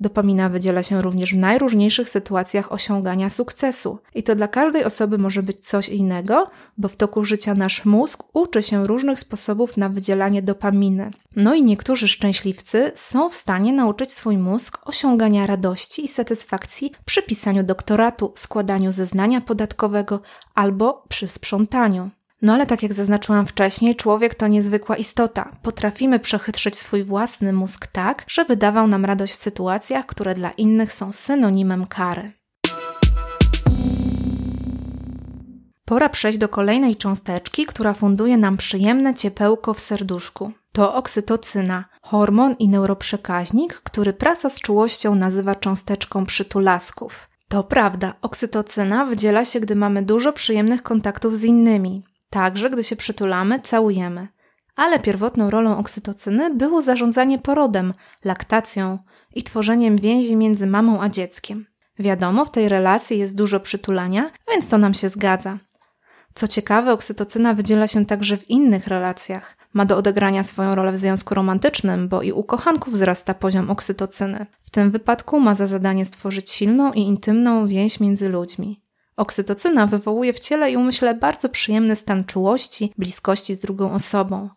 Dopamina 0.00 0.48
wydziela 0.48 0.82
się 0.82 1.02
również 1.02 1.34
w 1.34 1.38
najróżniejszych 1.38 2.08
sytuacjach 2.08 2.72
osiągania 2.72 3.30
sukcesu. 3.30 3.98
I 4.14 4.22
to 4.22 4.34
dla 4.34 4.48
każdej 4.48 4.84
osoby 4.84 5.18
może 5.18 5.42
być 5.42 5.68
coś 5.68 5.88
innego, 5.88 6.50
bo 6.78 6.88
w 6.88 6.96
toku 6.96 7.24
życia 7.24 7.54
nasz 7.54 7.84
mózg 7.84 8.22
uczy 8.32 8.62
się 8.62 8.86
różnych 8.86 9.20
sposobów 9.20 9.76
na 9.76 9.88
wydzielanie 9.88 10.42
dopaminy. 10.42 11.10
No 11.36 11.54
i 11.54 11.62
niektórzy 11.62 12.08
szczęśliwcy 12.08 12.92
są 12.94 13.28
w 13.28 13.34
stanie 13.34 13.72
nauczyć 13.72 14.12
swój 14.12 14.38
mózg 14.38 14.78
osiągania 14.84 15.46
radości 15.46 16.04
i 16.04 16.08
satysfakcji 16.08 16.92
przy 17.04 17.22
pisaniu 17.22 17.62
doktoratu, 17.62 18.32
składaniu 18.36 18.92
zeznania 18.92 19.40
podatkowego 19.40 20.20
albo 20.54 21.04
przy 21.08 21.28
sprzątaniu. 21.28 22.10
No 22.42 22.54
ale 22.54 22.66
tak 22.66 22.82
jak 22.82 22.92
zaznaczyłam 22.92 23.46
wcześniej, 23.46 23.96
człowiek 23.96 24.34
to 24.34 24.46
niezwykła 24.46 24.96
istota. 24.96 25.50
Potrafimy 25.62 26.18
przechytrzyć 26.18 26.78
swój 26.78 27.02
własny 27.02 27.52
mózg 27.52 27.86
tak, 27.86 28.24
żeby 28.28 28.56
dawał 28.56 28.86
nam 28.86 29.04
radość 29.04 29.32
w 29.32 29.36
sytuacjach, 29.36 30.06
które 30.06 30.34
dla 30.34 30.50
innych 30.50 30.92
są 30.92 31.12
synonimem 31.12 31.86
kary. 31.86 32.32
Pora 35.84 36.08
przejść 36.08 36.38
do 36.38 36.48
kolejnej 36.48 36.96
cząsteczki, 36.96 37.66
która 37.66 37.94
funduje 37.94 38.36
nam 38.36 38.56
przyjemne 38.56 39.14
ciepełko 39.14 39.74
w 39.74 39.80
serduszku. 39.80 40.52
To 40.72 40.94
oksytocyna, 40.94 41.84
hormon 42.02 42.54
i 42.58 42.68
neuroprzekaźnik, 42.68 43.74
który 43.74 44.12
prasa 44.12 44.50
z 44.50 44.60
czułością 44.60 45.14
nazywa 45.14 45.54
cząsteczką 45.54 46.26
przytulasków. 46.26 47.28
To 47.48 47.64
prawda, 47.64 48.14
oksytocyna 48.22 49.04
wydziela 49.04 49.44
się, 49.44 49.60
gdy 49.60 49.76
mamy 49.76 50.02
dużo 50.02 50.32
przyjemnych 50.32 50.82
kontaktów 50.82 51.36
z 51.36 51.44
innymi, 51.44 52.02
także 52.30 52.70
gdy 52.70 52.84
się 52.84 52.96
przytulamy, 52.96 53.60
całujemy. 53.60 54.28
Ale 54.76 54.98
pierwotną 54.98 55.50
rolą 55.50 55.78
oksytocyny 55.78 56.54
było 56.54 56.82
zarządzanie 56.82 57.38
porodem, 57.38 57.94
laktacją 58.24 58.98
i 59.34 59.42
tworzeniem 59.42 59.96
więzi 59.96 60.36
między 60.36 60.66
mamą 60.66 61.02
a 61.02 61.08
dzieckiem. 61.08 61.66
Wiadomo, 61.98 62.44
w 62.44 62.50
tej 62.50 62.68
relacji 62.68 63.18
jest 63.18 63.36
dużo 63.36 63.60
przytulania, 63.60 64.30
więc 64.50 64.68
to 64.68 64.78
nam 64.78 64.94
się 64.94 65.08
zgadza. 65.08 65.58
Co 66.34 66.48
ciekawe, 66.48 66.92
oksytocyna 66.92 67.54
wydziela 67.54 67.86
się 67.86 68.06
także 68.06 68.36
w 68.36 68.50
innych 68.50 68.86
relacjach. 68.86 69.56
Ma 69.72 69.84
do 69.84 69.96
odegrania 69.96 70.42
swoją 70.42 70.74
rolę 70.74 70.92
w 70.92 70.98
związku 70.98 71.34
romantycznym, 71.34 72.08
bo 72.08 72.22
i 72.22 72.32
u 72.32 72.44
kochanków 72.44 72.92
wzrasta 72.92 73.34
poziom 73.34 73.70
oksytocyny. 73.70 74.46
W 74.62 74.70
tym 74.70 74.90
wypadku 74.90 75.40
ma 75.40 75.54
za 75.54 75.66
zadanie 75.66 76.04
stworzyć 76.04 76.50
silną 76.50 76.92
i 76.92 77.00
intymną 77.00 77.66
więź 77.66 78.00
między 78.00 78.28
ludźmi. 78.28 78.85
Oksytocyna 79.16 79.86
wywołuje 79.86 80.32
w 80.32 80.40
ciele 80.40 80.70
i 80.70 80.76
umyśle 80.76 81.14
bardzo 81.14 81.48
przyjemny 81.48 81.96
stan 81.96 82.24
czułości, 82.24 82.92
bliskości 82.98 83.56
z 83.56 83.60
drugą 83.60 83.92
osobą. 83.92 84.50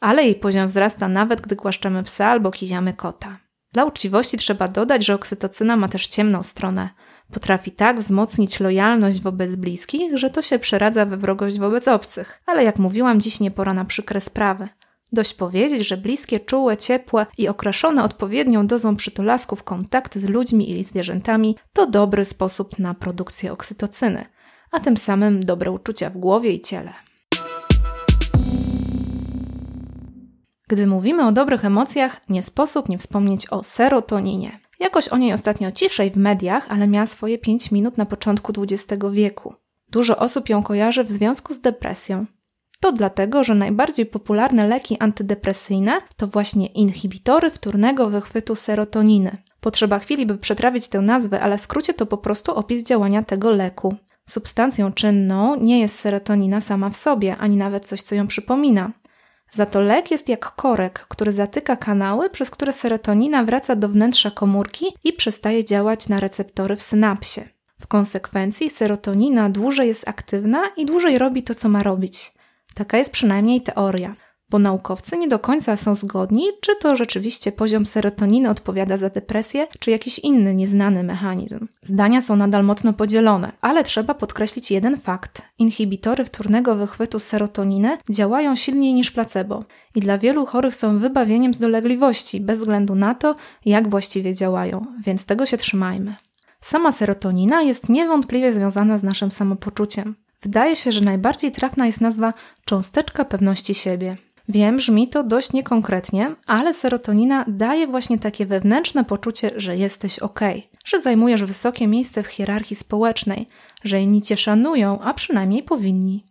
Ale 0.00 0.24
jej 0.24 0.34
poziom 0.34 0.68
wzrasta 0.68 1.08
nawet, 1.08 1.40
gdy 1.40 1.56
głaszczemy 1.56 2.02
psa 2.02 2.26
albo 2.26 2.50
kiziamy 2.50 2.92
kota. 2.92 3.38
Dla 3.72 3.84
uczciwości 3.84 4.36
trzeba 4.36 4.68
dodać, 4.68 5.06
że 5.06 5.14
oksytocyna 5.14 5.76
ma 5.76 5.88
też 5.88 6.06
ciemną 6.06 6.42
stronę– 6.42 6.88
Potrafi 7.32 7.70
tak 7.70 7.98
wzmocnić 7.98 8.60
lojalność 8.60 9.20
wobec 9.20 9.56
bliskich, 9.56 10.18
że 10.18 10.30
to 10.30 10.42
się 10.42 10.58
przeradza 10.58 11.06
we 11.06 11.16
wrogość 11.16 11.58
wobec 11.58 11.88
obcych. 11.88 12.42
Ale 12.46 12.64
jak 12.64 12.78
mówiłam, 12.78 13.20
dziś 13.20 13.40
nie 13.40 13.50
pora 13.50 13.74
na 13.74 13.84
przykre 13.84 14.20
sprawy. 14.20 14.68
Dość 15.12 15.34
powiedzieć, 15.34 15.88
że 15.88 15.96
bliskie, 15.96 16.40
czułe, 16.40 16.76
ciepłe 16.76 17.26
i 17.38 17.48
okraszone 17.48 18.04
odpowiednią 18.04 18.66
dozą 18.66 18.96
przytulasków 18.96 19.62
kontakty 19.62 20.20
z 20.20 20.24
ludźmi 20.24 20.70
i 20.70 20.84
zwierzętami 20.84 21.56
to 21.72 21.86
dobry 21.86 22.24
sposób 22.24 22.78
na 22.78 22.94
produkcję 22.94 23.52
oksytocyny, 23.52 24.24
a 24.70 24.80
tym 24.80 24.96
samym 24.96 25.40
dobre 25.40 25.70
uczucia 25.70 26.10
w 26.10 26.18
głowie 26.18 26.52
i 26.52 26.60
ciele. 26.60 26.92
Gdy 30.68 30.86
mówimy 30.86 31.26
o 31.26 31.32
dobrych 31.32 31.64
emocjach, 31.64 32.20
nie 32.28 32.42
sposób 32.42 32.88
nie 32.88 32.98
wspomnieć 32.98 33.52
o 33.52 33.62
serotoninie. 33.62 34.60
Jakoś 34.80 35.08
o 35.08 35.18
niej 35.18 35.32
ostatnio 35.32 35.72
ciszej 35.72 36.10
w 36.10 36.16
mediach, 36.16 36.66
ale 36.68 36.88
miała 36.88 37.06
swoje 37.06 37.38
5 37.38 37.70
minut 37.70 37.98
na 37.98 38.06
początku 38.06 38.52
XX 38.58 39.02
wieku. 39.10 39.54
Dużo 39.88 40.18
osób 40.18 40.48
ją 40.48 40.62
kojarzy 40.62 41.04
w 41.04 41.10
związku 41.10 41.54
z 41.54 41.60
depresją. 41.60 42.26
To 42.82 42.92
dlatego, 42.92 43.44
że 43.44 43.54
najbardziej 43.54 44.06
popularne 44.06 44.66
leki 44.66 44.96
antydepresyjne 45.00 46.00
to 46.16 46.26
właśnie 46.26 46.66
inhibitory 46.66 47.50
wtórnego 47.50 48.08
wychwytu 48.08 48.54
serotoniny. 48.54 49.36
Potrzeba 49.60 49.98
chwili, 49.98 50.26
by 50.26 50.38
przetrawić 50.38 50.88
tę 50.88 51.00
nazwę, 51.00 51.40
ale 51.40 51.58
w 51.58 51.60
skrócie 51.60 51.94
to 51.94 52.06
po 52.06 52.18
prostu 52.18 52.54
opis 52.54 52.84
działania 52.84 53.22
tego 53.22 53.50
leku. 53.50 53.94
Substancją 54.28 54.92
czynną 54.92 55.56
nie 55.60 55.80
jest 55.80 55.98
serotonina 55.98 56.60
sama 56.60 56.90
w 56.90 56.96
sobie, 56.96 57.36
ani 57.36 57.56
nawet 57.56 57.86
coś, 57.86 58.02
co 58.02 58.14
ją 58.14 58.26
przypomina. 58.26 58.92
Za 59.50 59.66
to 59.66 59.80
lek 59.80 60.10
jest 60.10 60.28
jak 60.28 60.54
korek, 60.54 61.06
który 61.08 61.32
zatyka 61.32 61.76
kanały, 61.76 62.30
przez 62.30 62.50
które 62.50 62.72
serotonina 62.72 63.44
wraca 63.44 63.76
do 63.76 63.88
wnętrza 63.88 64.30
komórki 64.30 64.86
i 65.04 65.12
przestaje 65.12 65.64
działać 65.64 66.08
na 66.08 66.20
receptory 66.20 66.76
w 66.76 66.82
synapsie. 66.82 67.48
W 67.80 67.86
konsekwencji 67.86 68.70
serotonina 68.70 69.50
dłużej 69.50 69.88
jest 69.88 70.08
aktywna 70.08 70.70
i 70.76 70.86
dłużej 70.86 71.18
robi 71.18 71.42
to, 71.42 71.54
co 71.54 71.68
ma 71.68 71.82
robić. 71.82 72.41
Taka 72.74 72.98
jest 72.98 73.10
przynajmniej 73.10 73.60
teoria 73.60 74.16
bo 74.52 74.58
naukowcy 74.58 75.18
nie 75.18 75.28
do 75.28 75.38
końca 75.38 75.76
są 75.76 75.94
zgodni, 75.94 76.44
czy 76.60 76.76
to 76.76 76.96
rzeczywiście 76.96 77.52
poziom 77.52 77.86
serotoniny 77.86 78.50
odpowiada 78.50 78.96
za 78.96 79.10
depresję, 79.10 79.66
czy 79.78 79.90
jakiś 79.90 80.18
inny 80.18 80.54
nieznany 80.54 81.02
mechanizm. 81.02 81.68
Zdania 81.82 82.20
są 82.20 82.36
nadal 82.36 82.64
mocno 82.64 82.92
podzielone, 82.92 83.52
ale 83.60 83.84
trzeba 83.84 84.14
podkreślić 84.14 84.70
jeden 84.70 84.96
fakt. 85.00 85.42
Inhibitory 85.58 86.24
wtórnego 86.24 86.74
wychwytu 86.74 87.18
serotoniny 87.18 87.98
działają 88.10 88.56
silniej 88.56 88.94
niż 88.94 89.10
placebo 89.10 89.64
i 89.94 90.00
dla 90.00 90.18
wielu 90.18 90.46
chorych 90.46 90.74
są 90.74 90.98
wybawieniem 90.98 91.54
z 91.54 91.58
dolegliwości, 91.58 92.40
bez 92.40 92.58
względu 92.58 92.94
na 92.94 93.14
to, 93.14 93.34
jak 93.64 93.88
właściwie 93.88 94.34
działają, 94.34 94.86
więc 95.04 95.26
tego 95.26 95.46
się 95.46 95.56
trzymajmy. 95.56 96.14
Sama 96.60 96.92
serotonina 96.92 97.62
jest 97.62 97.88
niewątpliwie 97.88 98.52
związana 98.52 98.98
z 98.98 99.02
naszym 99.02 99.30
samopoczuciem. 99.30 100.14
Wydaje 100.42 100.76
się, 100.76 100.92
że 100.92 101.00
najbardziej 101.00 101.52
trafna 101.52 101.86
jest 101.86 102.00
nazwa 102.00 102.34
cząsteczka 102.64 103.24
pewności 103.24 103.74
siebie. 103.74 104.16
Wiem, 104.48 104.76
brzmi 104.76 105.08
to 105.08 105.24
dość 105.24 105.52
niekonkretnie, 105.52 106.34
ale 106.46 106.74
serotonina 106.74 107.44
daje 107.48 107.86
właśnie 107.86 108.18
takie 108.18 108.46
wewnętrzne 108.46 109.04
poczucie, 109.04 109.50
że 109.56 109.76
jesteś 109.76 110.18
ok, 110.18 110.40
że 110.84 111.00
zajmujesz 111.00 111.44
wysokie 111.44 111.88
miejsce 111.88 112.22
w 112.22 112.26
hierarchii 112.26 112.76
społecznej, 112.76 113.48
że 113.84 114.00
inni 114.00 114.22
cię 114.22 114.36
szanują, 114.36 115.00
a 115.00 115.14
przynajmniej 115.14 115.62
powinni. 115.62 116.26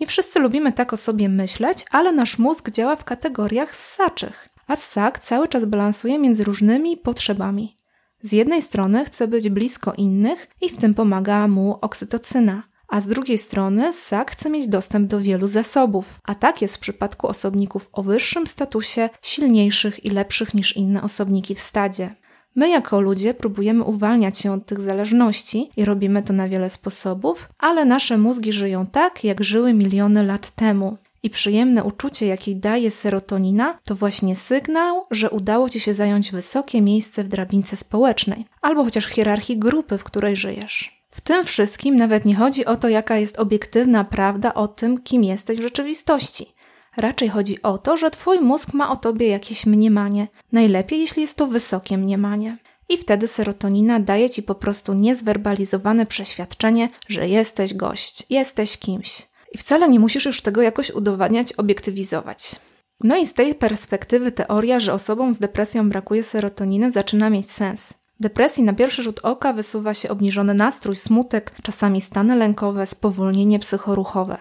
Nie 0.00 0.06
wszyscy 0.06 0.38
lubimy 0.38 0.72
tak 0.72 0.92
o 0.92 0.96
sobie 0.96 1.28
myśleć, 1.28 1.84
ale 1.90 2.12
nasz 2.12 2.38
mózg 2.38 2.70
działa 2.70 2.96
w 2.96 3.04
kategoriach 3.04 3.76
ssaczych, 3.76 4.48
a 4.66 4.76
ssak 4.76 5.18
cały 5.18 5.48
czas 5.48 5.64
balansuje 5.64 6.18
między 6.18 6.44
różnymi 6.44 6.96
potrzebami. 6.96 7.76
Z 8.22 8.32
jednej 8.32 8.62
strony 8.62 9.04
chce 9.04 9.28
być 9.28 9.48
blisko 9.48 9.92
innych 9.92 10.48
i 10.60 10.68
w 10.68 10.78
tym 10.78 10.94
pomaga 10.94 11.48
mu 11.48 11.78
oksytocyna, 11.80 12.62
a 12.92 13.00
z 13.00 13.06
drugiej 13.06 13.38
strony 13.38 13.92
ssak 13.92 14.30
chce 14.30 14.50
mieć 14.50 14.68
dostęp 14.68 15.08
do 15.08 15.20
wielu 15.20 15.46
zasobów, 15.46 16.20
a 16.24 16.34
tak 16.34 16.62
jest 16.62 16.76
w 16.76 16.80
przypadku 16.80 17.28
osobników 17.28 17.88
o 17.92 18.02
wyższym 18.02 18.46
statusie, 18.46 19.10
silniejszych 19.22 20.04
i 20.04 20.10
lepszych 20.10 20.54
niż 20.54 20.76
inne 20.76 21.02
osobniki 21.02 21.54
w 21.54 21.60
stadzie. 21.60 22.14
My, 22.54 22.68
jako 22.68 23.00
ludzie, 23.00 23.34
próbujemy 23.34 23.84
uwalniać 23.84 24.38
się 24.38 24.52
od 24.52 24.66
tych 24.66 24.80
zależności 24.80 25.70
i 25.76 25.84
robimy 25.84 26.22
to 26.22 26.32
na 26.32 26.48
wiele 26.48 26.70
sposobów, 26.70 27.48
ale 27.58 27.84
nasze 27.84 28.18
mózgi 28.18 28.52
żyją 28.52 28.86
tak, 28.86 29.24
jak 29.24 29.44
żyły 29.44 29.74
miliony 29.74 30.24
lat 30.24 30.50
temu. 30.50 30.96
I 31.22 31.30
przyjemne 31.30 31.84
uczucie, 31.84 32.26
jakie 32.26 32.54
daje 32.54 32.90
serotonina, 32.90 33.78
to 33.84 33.94
właśnie 33.94 34.36
sygnał, 34.36 35.06
że 35.10 35.30
udało 35.30 35.68
ci 35.68 35.80
się 35.80 35.94
zająć 35.94 36.32
wysokie 36.32 36.82
miejsce 36.82 37.24
w 37.24 37.28
drabince 37.28 37.76
społecznej, 37.76 38.44
albo 38.62 38.84
chociaż 38.84 39.06
w 39.06 39.10
hierarchii 39.10 39.58
grupy, 39.58 39.98
w 39.98 40.04
której 40.04 40.36
żyjesz. 40.36 41.01
W 41.12 41.20
tym 41.20 41.44
wszystkim 41.44 41.96
nawet 41.96 42.24
nie 42.24 42.34
chodzi 42.34 42.64
o 42.64 42.76
to, 42.76 42.88
jaka 42.88 43.16
jest 43.16 43.38
obiektywna 43.38 44.04
prawda 44.04 44.54
o 44.54 44.68
tym, 44.68 45.02
kim 45.02 45.24
jesteś 45.24 45.58
w 45.58 45.62
rzeczywistości. 45.62 46.54
Raczej 46.96 47.28
chodzi 47.28 47.62
o 47.62 47.78
to, 47.78 47.96
że 47.96 48.10
twój 48.10 48.40
mózg 48.40 48.74
ma 48.74 48.90
o 48.90 48.96
tobie 48.96 49.28
jakieś 49.28 49.66
mniemanie. 49.66 50.28
Najlepiej, 50.52 51.00
jeśli 51.00 51.22
jest 51.22 51.36
to 51.36 51.46
wysokie 51.46 51.98
mniemanie. 51.98 52.58
I 52.88 52.98
wtedy 52.98 53.28
serotonina 53.28 54.00
daje 54.00 54.30
ci 54.30 54.42
po 54.42 54.54
prostu 54.54 54.94
niezwerbalizowane 54.94 56.06
przeświadczenie, 56.06 56.88
że 57.08 57.28
jesteś 57.28 57.74
gość, 57.74 58.26
jesteś 58.30 58.78
kimś. 58.78 59.28
I 59.52 59.58
wcale 59.58 59.88
nie 59.88 60.00
musisz 60.00 60.24
już 60.24 60.40
tego 60.40 60.62
jakoś 60.62 60.90
udowadniać, 60.90 61.52
obiektywizować. 61.52 62.56
No 63.04 63.16
i 63.16 63.26
z 63.26 63.34
tej 63.34 63.54
perspektywy 63.54 64.32
teoria, 64.32 64.80
że 64.80 64.92
osobom 64.92 65.32
z 65.32 65.38
depresją 65.38 65.88
brakuje 65.88 66.22
serotoniny 66.22 66.90
zaczyna 66.90 67.30
mieć 67.30 67.52
sens. 67.52 67.94
Depresji 68.22 68.62
na 68.62 68.72
pierwszy 68.72 69.02
rzut 69.02 69.20
oka 69.22 69.52
wysuwa 69.52 69.94
się 69.94 70.08
obniżony 70.08 70.54
nastrój, 70.54 70.96
smutek, 70.96 71.52
czasami 71.62 72.00
stany 72.00 72.36
lękowe, 72.36 72.86
spowolnienie 72.86 73.58
psychoruchowe. 73.58 74.38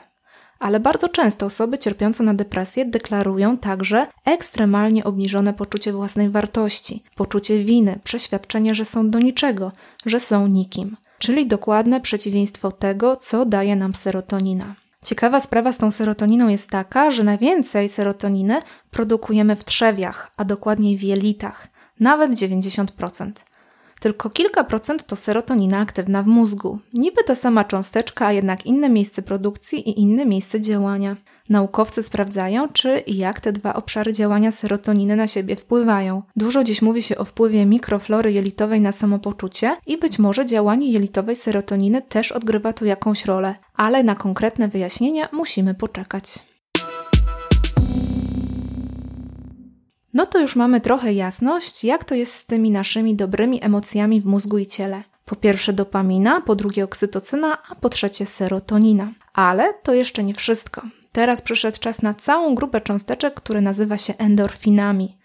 Ale 0.60 0.80
bardzo 0.80 1.10
często 1.10 1.46
osoby 1.46 1.78
cierpiące 1.78 2.24
na 2.24 2.34
depresję 2.34 2.86
deklarują 2.86 3.58
także 3.58 4.08
ekstremalnie 4.26 5.04
obniżone 5.04 5.54
poczucie 5.54 5.94
własnej 5.94 6.30
wartości, 6.30 7.04
poczucie 7.16 7.64
winy, 7.64 8.00
przeświadczenie, 8.04 8.76
że 8.76 8.86
są 8.86 9.10
do 9.10 9.20
niczego, 9.20 9.72
że 10.06 10.20
są 10.20 10.48
nikim, 10.48 10.98
czyli 11.20 11.48
dokładne 11.48 12.02
przeciwieństwo 12.02 12.72
tego, 12.72 13.16
co 13.16 13.46
daje 13.46 13.76
nam 13.76 13.96
serotonina. 13.96 14.76
Ciekawa 15.06 15.40
sprawa 15.40 15.72
z 15.72 15.78
tą 15.78 15.92
serotoniną 15.92 16.48
jest 16.48 16.70
taka, 16.70 17.12
że 17.12 17.24
najwięcej 17.24 17.90
serotoniny 17.90 18.60
produkujemy 18.92 19.56
w 19.56 19.64
trzewiach, 19.64 20.32
a 20.38 20.46
dokładniej 20.46 20.98
w 20.98 21.04
jelitach, 21.04 21.68
nawet 22.00 22.32
90%. 22.32 23.32
Tylko 24.02 24.30
kilka 24.30 24.64
procent 24.64 25.06
to 25.06 25.16
serotonina 25.16 25.80
aktywna 25.80 26.24
w 26.24 26.28
mózgu. 26.28 26.80
Niby 26.94 27.24
ta 27.24 27.36
sama 27.36 27.64
cząsteczka, 27.64 28.26
a 28.26 28.32
jednak 28.32 28.66
inne 28.66 28.90
miejsce 28.90 29.22
produkcji 29.22 29.90
i 29.90 30.00
inne 30.02 30.26
miejsce 30.26 30.62
działania. 30.62 31.16
Naukowcy 31.50 32.04
sprawdzają, 32.04 32.68
czy 32.70 33.00
i 33.00 33.18
jak 33.18 33.40
te 33.40 33.52
dwa 33.52 33.74
obszary 33.74 34.14
działania 34.14 34.52
serotoniny 34.52 35.16
na 35.16 35.28
siebie 35.28 35.56
wpływają. 35.56 36.22
Dużo 36.36 36.64
dziś 36.64 36.82
mówi 36.82 37.02
się 37.02 37.18
o 37.18 37.26
wpływie 37.26 37.66
mikroflory 37.66 38.32
jelitowej 38.32 38.82
na 38.82 38.92
samopoczucie 38.92 39.78
i 39.88 39.98
być 39.98 40.20
może 40.20 40.46
działanie 40.46 40.92
jelitowej 40.92 41.36
serotoniny 41.36 42.02
też 42.02 42.32
odgrywa 42.32 42.74
tu 42.74 42.86
jakąś 42.86 43.26
rolę, 43.26 43.56
ale 43.76 44.04
na 44.04 44.16
konkretne 44.16 44.68
wyjaśnienia 44.68 45.30
musimy 45.32 45.74
poczekać. 45.74 46.51
No 50.14 50.26
to 50.26 50.40
już 50.40 50.56
mamy 50.56 50.82
trochę 50.82 51.14
jasność, 51.14 51.84
jak 51.84 52.04
to 52.04 52.16
jest 52.16 52.34
z 52.34 52.46
tymi 52.46 52.72
naszymi 52.72 53.16
dobrymi 53.16 53.64
emocjami 53.64 54.22
w 54.22 54.26
mózgu 54.26 54.58
i 54.58 54.66
ciele. 54.66 55.04
Po 55.26 55.36
pierwsze 55.36 55.74
dopamina, 55.74 56.42
po 56.42 56.56
drugie 56.56 56.84
oksytocyna, 56.84 57.58
a 57.70 57.76
po 57.76 57.90
trzecie 57.90 58.26
serotonina. 58.26 59.12
Ale 59.34 59.74
to 59.84 59.94
jeszcze 59.94 60.24
nie 60.24 60.34
wszystko. 60.34 60.82
Teraz 61.12 61.42
przyszedł 61.42 61.80
czas 61.80 62.02
na 62.02 62.14
całą 62.14 62.56
grupę 62.56 62.82
cząsteczek, 62.82 63.34
które 63.34 63.62
nazywa 63.62 63.98
się 63.98 64.14
endorfinami. 64.18 65.18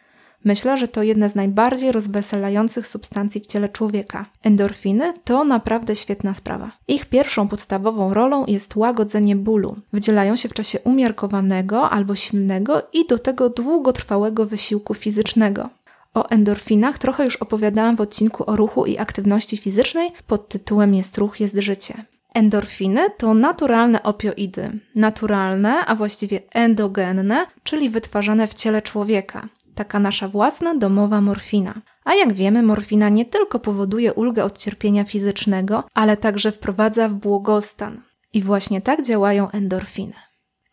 Myślę, 0.47 0.77
że 0.77 0.89
to 0.89 1.03
jedna 1.03 1.29
z 1.29 1.35
najbardziej 1.35 1.93
rozweselających 1.93 2.87
substancji 2.87 3.41
w 3.41 3.47
ciele 3.47 3.69
człowieka. 3.69 4.27
Endorfiny 4.43 5.15
to 5.25 5.45
naprawdę 5.45 5.97
świetna 5.97 6.35
sprawa. 6.35 6.71
Ich 6.89 7.07
pierwszą 7.07 7.49
podstawową 7.49 8.15
rolą 8.15 8.47
jest 8.47 8.77
łagodzenie 8.77 9.37
bólu. 9.37 9.77
Wydzielają 9.93 10.37
się 10.37 10.49
w 10.49 10.55
czasie 10.55 10.79
umiarkowanego 10.81 11.91
albo 11.91 12.15
silnego 12.15 12.83
i 12.93 13.07
do 13.07 13.19
tego 13.19 13.51
długotrwałego 13.51 14.47
wysiłku 14.47 14.95
fizycznego. 14.95 15.69
O 16.15 16.29
endorfinach 16.29 16.99
trochę 16.99 17.25
już 17.25 17.37
opowiadałam 17.37 17.97
w 17.97 18.01
odcinku 18.01 18.51
o 18.51 18.57
ruchu 18.57 18.87
i 18.87 18.99
aktywności 18.99 19.57
fizycznej 19.57 20.11
pod 20.27 20.49
tytułem 20.49 20.95
Jest 20.95 21.19
ruch, 21.19 21.41
jest 21.41 21.57
życie. 21.57 22.05
Endorfiny 22.35 23.11
to 23.19 23.35
naturalne 23.35 24.03
opioidy. 24.03 24.81
Naturalne, 24.95 25.87
a 25.87 25.95
właściwie 25.95 26.41
endogenne, 26.53 27.47
czyli 27.63 27.91
wytwarzane 27.91 28.47
w 28.47 28.55
ciele 28.55 28.83
człowieka 28.83 29.49
taka 29.77 29.99
nasza 29.99 30.29
własna 30.29 30.75
domowa 30.75 31.21
morfina. 31.21 31.75
A 32.05 32.15
jak 32.15 32.33
wiemy, 32.33 32.63
morfina 32.63 33.09
nie 33.09 33.25
tylko 33.25 33.59
powoduje 33.59 34.15
ulgę 34.15 34.45
od 34.45 34.59
cierpienia 34.59 35.05
fizycznego, 35.05 35.85
ale 35.95 36.17
także 36.17 36.53
wprowadza 36.53 37.09
w 37.09 37.15
błogostan. 37.15 38.01
I 38.33 38.43
właśnie 38.43 38.81
tak 38.81 39.03
działają 39.03 39.51
endorfiny. 39.51 40.15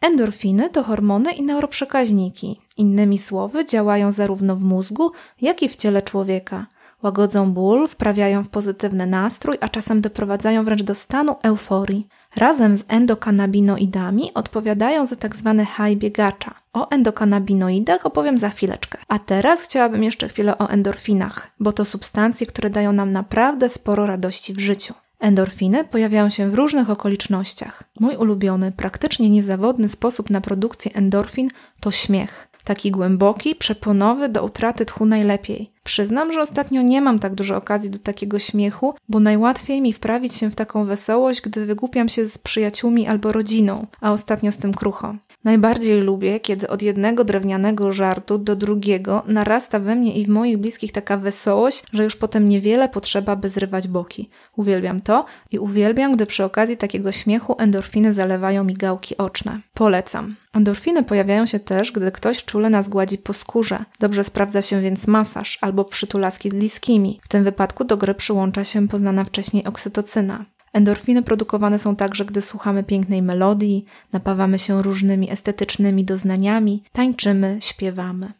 Endorfiny 0.01 0.69
to 0.69 0.83
hormony 0.83 1.31
i 1.31 1.43
neuroprzekaźniki. 1.43 2.59
Innymi 2.77 3.17
słowy, 3.17 3.65
działają 3.65 4.11
zarówno 4.11 4.55
w 4.55 4.63
mózgu, 4.63 5.11
jak 5.41 5.63
i 5.63 5.69
w 5.69 5.75
ciele 5.75 6.01
człowieka. 6.01 6.67
Łagodzą 7.03 7.53
ból, 7.53 7.87
wprawiają 7.87 8.43
w 8.43 8.49
pozytywny 8.49 9.07
nastrój, 9.07 9.57
a 9.61 9.69
czasem 9.69 10.01
doprowadzają 10.01 10.63
wręcz 10.63 10.83
do 10.83 10.95
stanu 10.95 11.35
euforii. 11.43 12.07
Razem 12.35 12.77
z 12.77 12.85
endokanabinoidami 12.87 14.33
odpowiadają 14.33 15.05
za 15.05 15.15
tzw. 15.15 15.55
Tak 15.57 15.87
high 15.87 15.97
biegacza. 15.99 16.53
O 16.73 16.89
endokanabinoidach 16.89 18.05
opowiem 18.05 18.37
za 18.37 18.49
chwileczkę. 18.49 18.97
A 19.07 19.19
teraz 19.19 19.61
chciałabym 19.61 20.03
jeszcze 20.03 20.27
chwilę 20.27 20.57
o 20.57 20.69
endorfinach, 20.69 21.51
bo 21.59 21.71
to 21.73 21.85
substancje, 21.85 22.47
które 22.47 22.69
dają 22.69 22.93
nam 22.93 23.11
naprawdę 23.11 23.69
sporo 23.69 24.05
radości 24.07 24.53
w 24.53 24.59
życiu. 24.59 24.93
Endorfiny 25.19 25.83
pojawiają 25.83 26.29
się 26.29 26.49
w 26.49 26.53
różnych 26.53 26.89
okolicznościach. 26.89 27.83
Mój 27.99 28.15
ulubiony, 28.15 28.71
praktycznie 28.71 29.29
niezawodny 29.29 29.89
sposób 29.89 30.29
na 30.29 30.41
produkcję 30.41 30.91
endorfin 30.93 31.49
to 31.79 31.91
śmiech. 31.91 32.47
Taki 32.63 32.91
głęboki, 32.91 33.55
przeponowy, 33.55 34.29
do 34.29 34.43
utraty 34.43 34.85
tchu 34.85 35.05
najlepiej. 35.05 35.72
Przyznam, 35.83 36.33
że 36.33 36.41
ostatnio 36.41 36.81
nie 36.81 37.01
mam 37.01 37.19
tak 37.19 37.35
dużo 37.35 37.57
okazji 37.57 37.89
do 37.89 37.99
takiego 37.99 38.39
śmiechu, 38.39 38.93
bo 39.09 39.19
najłatwiej 39.19 39.81
mi 39.81 39.93
wprawić 39.93 40.33
się 40.33 40.49
w 40.49 40.55
taką 40.55 40.85
wesołość, 40.85 41.41
gdy 41.41 41.65
wygłupiam 41.65 42.09
się 42.09 42.25
z 42.25 42.37
przyjaciółmi 42.37 43.07
albo 43.07 43.31
rodziną, 43.31 43.87
a 44.01 44.11
ostatnio 44.11 44.51
z 44.51 44.57
tym 44.57 44.73
krucho. 44.73 45.15
Najbardziej 45.43 46.01
lubię, 46.01 46.39
kiedy 46.39 46.67
od 46.67 46.81
jednego 46.81 47.23
drewnianego 47.23 47.91
żartu 47.91 48.37
do 48.37 48.55
drugiego 48.55 49.23
narasta 49.27 49.79
we 49.79 49.95
mnie 49.95 50.13
i 50.13 50.25
w 50.25 50.29
moich 50.29 50.57
bliskich 50.57 50.91
taka 50.91 51.17
wesołość, 51.17 51.83
że 51.93 52.03
już 52.03 52.15
potem 52.15 52.49
niewiele 52.49 52.89
potrzeba, 52.89 53.35
by 53.35 53.49
zrywać 53.49 53.87
boki. 53.87 54.29
Uwielbiam 54.55 55.01
to 55.01 55.25
i 55.51 55.59
uwielbiam, 55.59 56.15
gdy 56.15 56.25
przy 56.25 56.43
okazji 56.43 56.77
takiego 56.77 57.11
śmiechu 57.11 57.55
endorfiny 57.59 58.13
zalewają 58.13 58.63
mi 58.63 58.73
gałki 58.73 59.17
oczne. 59.17 59.61
Polecam. 59.73 60.35
Endorfiny 60.53 61.03
pojawiają 61.03 61.45
się 61.45 61.59
też, 61.59 61.91
gdy 61.91 62.11
ktoś 62.11 62.45
czule 62.45 62.69
nas 62.69 62.87
gładzi 62.87 63.17
po 63.17 63.33
skórze. 63.33 63.85
Dobrze 63.99 64.23
sprawdza 64.23 64.61
się 64.61 64.81
więc 64.81 65.07
masaż 65.07 65.57
albo 65.61 65.85
przytulaski 65.85 66.49
z 66.49 66.53
bliskimi. 66.53 67.19
W 67.23 67.27
tym 67.27 67.43
wypadku 67.43 67.83
do 67.83 67.97
gry 67.97 68.15
przyłącza 68.15 68.63
się 68.63 68.87
poznana 68.87 69.23
wcześniej 69.23 69.65
oksytocyna. 69.65 70.45
Endorfiny 70.73 71.23
produkowane 71.23 71.79
są 71.79 71.95
także, 71.95 72.25
gdy 72.25 72.41
słuchamy 72.41 72.83
pięknej 72.83 73.21
melodii, 73.21 73.85
napawamy 74.13 74.59
się 74.59 74.81
różnymi 74.81 75.31
estetycznymi 75.31 76.05
doznaniami, 76.05 76.83
tańczymy, 76.91 77.57
śpiewamy. 77.61 78.33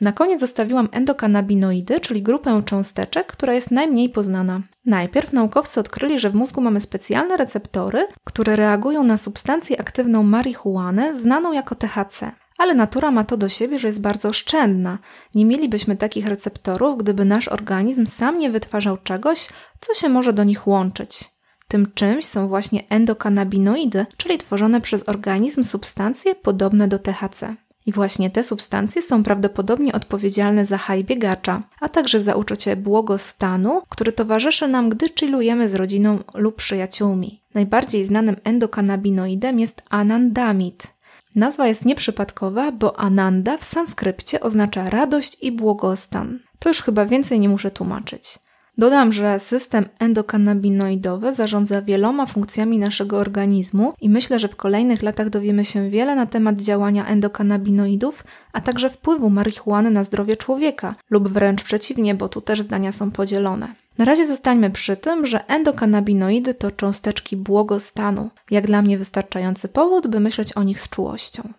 Na 0.00 0.12
koniec 0.12 0.40
zostawiłam 0.40 0.88
endokanabinoidy, 0.92 2.00
czyli 2.00 2.22
grupę 2.22 2.62
cząsteczek, 2.64 3.26
która 3.26 3.54
jest 3.54 3.70
najmniej 3.70 4.08
poznana. 4.08 4.62
Najpierw 4.84 5.32
naukowcy 5.32 5.80
odkryli, 5.80 6.18
że 6.18 6.30
w 6.30 6.34
mózgu 6.34 6.60
mamy 6.60 6.80
specjalne 6.80 7.36
receptory, 7.36 8.06
które 8.24 8.56
reagują 8.56 9.02
na 9.02 9.16
substancję 9.16 9.80
aktywną 9.80 10.22
marihuanę, 10.22 11.18
znaną 11.18 11.52
jako 11.52 11.74
THC. 11.74 12.32
Ale 12.58 12.74
natura 12.74 13.10
ma 13.10 13.24
to 13.24 13.36
do 13.36 13.48
siebie, 13.48 13.78
że 13.78 13.88
jest 13.88 14.00
bardzo 14.00 14.28
oszczędna. 14.28 14.98
Nie 15.34 15.44
mielibyśmy 15.44 15.96
takich 15.96 16.26
receptorów, 16.26 16.98
gdyby 16.98 17.24
nasz 17.24 17.48
organizm 17.48 18.06
sam 18.06 18.38
nie 18.38 18.50
wytwarzał 18.50 18.96
czegoś, 18.96 19.48
co 19.80 19.94
się 19.94 20.08
może 20.08 20.32
do 20.32 20.44
nich 20.44 20.66
łączyć. 20.66 21.24
Tym 21.68 21.92
czymś 21.94 22.24
są 22.24 22.48
właśnie 22.48 22.88
endokanabinoidy, 22.88 24.06
czyli 24.16 24.38
tworzone 24.38 24.80
przez 24.80 25.08
organizm 25.08 25.62
substancje 25.62 26.34
podobne 26.34 26.88
do 26.88 26.98
THC. 26.98 27.56
I 27.86 27.92
właśnie 27.92 28.30
te 28.30 28.44
substancje 28.44 29.02
są 29.02 29.22
prawdopodobnie 29.22 29.92
odpowiedzialne 29.92 30.66
za 30.66 30.78
haj 30.78 31.04
biegacza, 31.04 31.62
a 31.80 31.88
także 31.88 32.20
za 32.20 32.34
uczucie 32.34 32.76
błogostanu, 32.76 33.82
który 33.88 34.12
towarzyszy 34.12 34.68
nam, 34.68 34.88
gdy 34.88 35.08
chillujemy 35.20 35.68
z 35.68 35.74
rodziną 35.74 36.18
lub 36.34 36.56
przyjaciółmi. 36.56 37.42
Najbardziej 37.54 38.04
znanym 38.04 38.36
endokanabinoidem 38.44 39.60
jest 39.60 39.82
anandamid. 39.90 40.95
Nazwa 41.36 41.66
jest 41.66 41.84
nieprzypadkowa, 41.84 42.72
bo 42.72 43.00
Ananda 43.00 43.56
w 43.56 43.64
sanskrypcie 43.64 44.40
oznacza 44.40 44.90
radość 44.90 45.36
i 45.42 45.52
błogostan. 45.52 46.38
To 46.58 46.68
już 46.68 46.82
chyba 46.82 47.04
więcej 47.04 47.40
nie 47.40 47.48
muszę 47.48 47.70
tłumaczyć. 47.70 48.38
Dodam, 48.78 49.12
że 49.12 49.38
system 49.38 49.88
endokannabinoidowy 49.98 51.32
zarządza 51.32 51.82
wieloma 51.82 52.26
funkcjami 52.26 52.78
naszego 52.78 53.18
organizmu 53.18 53.92
i 54.00 54.10
myślę, 54.10 54.38
że 54.38 54.48
w 54.48 54.56
kolejnych 54.56 55.02
latach 55.02 55.30
dowiemy 55.30 55.64
się 55.64 55.90
wiele 55.90 56.16
na 56.16 56.26
temat 56.26 56.60
działania 56.60 57.06
endokannabinoidów, 57.06 58.24
a 58.52 58.60
także 58.60 58.90
wpływu 58.90 59.30
marihuany 59.30 59.90
na 59.90 60.04
zdrowie 60.04 60.36
człowieka, 60.36 60.94
lub 61.10 61.28
wręcz 61.28 61.62
przeciwnie, 61.62 62.14
bo 62.14 62.28
tu 62.28 62.40
też 62.40 62.62
zdania 62.62 62.92
są 62.92 63.10
podzielone. 63.10 63.85
Na 63.98 64.04
razie 64.04 64.26
zostańmy 64.26 64.70
przy 64.70 64.96
tym, 64.96 65.26
że 65.26 65.46
endokannabinoidy 65.48 66.54
to 66.54 66.70
cząsteczki 66.70 67.36
błogostanu. 67.36 68.30
Jak 68.50 68.66
dla 68.66 68.82
mnie 68.82 68.98
wystarczający 68.98 69.68
powód, 69.68 70.06
by 70.06 70.20
myśleć 70.20 70.52
o 70.52 70.62
nich 70.62 70.80
z 70.80 70.88
czułością. 70.88 71.52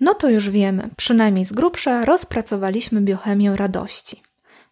No 0.00 0.14
to 0.14 0.28
już 0.28 0.50
wiemy, 0.50 0.90
przynajmniej 0.96 1.44
z 1.44 1.52
grubsza 1.52 2.04
rozpracowaliśmy 2.04 3.00
biochemię 3.00 3.56
radości. 3.56 4.22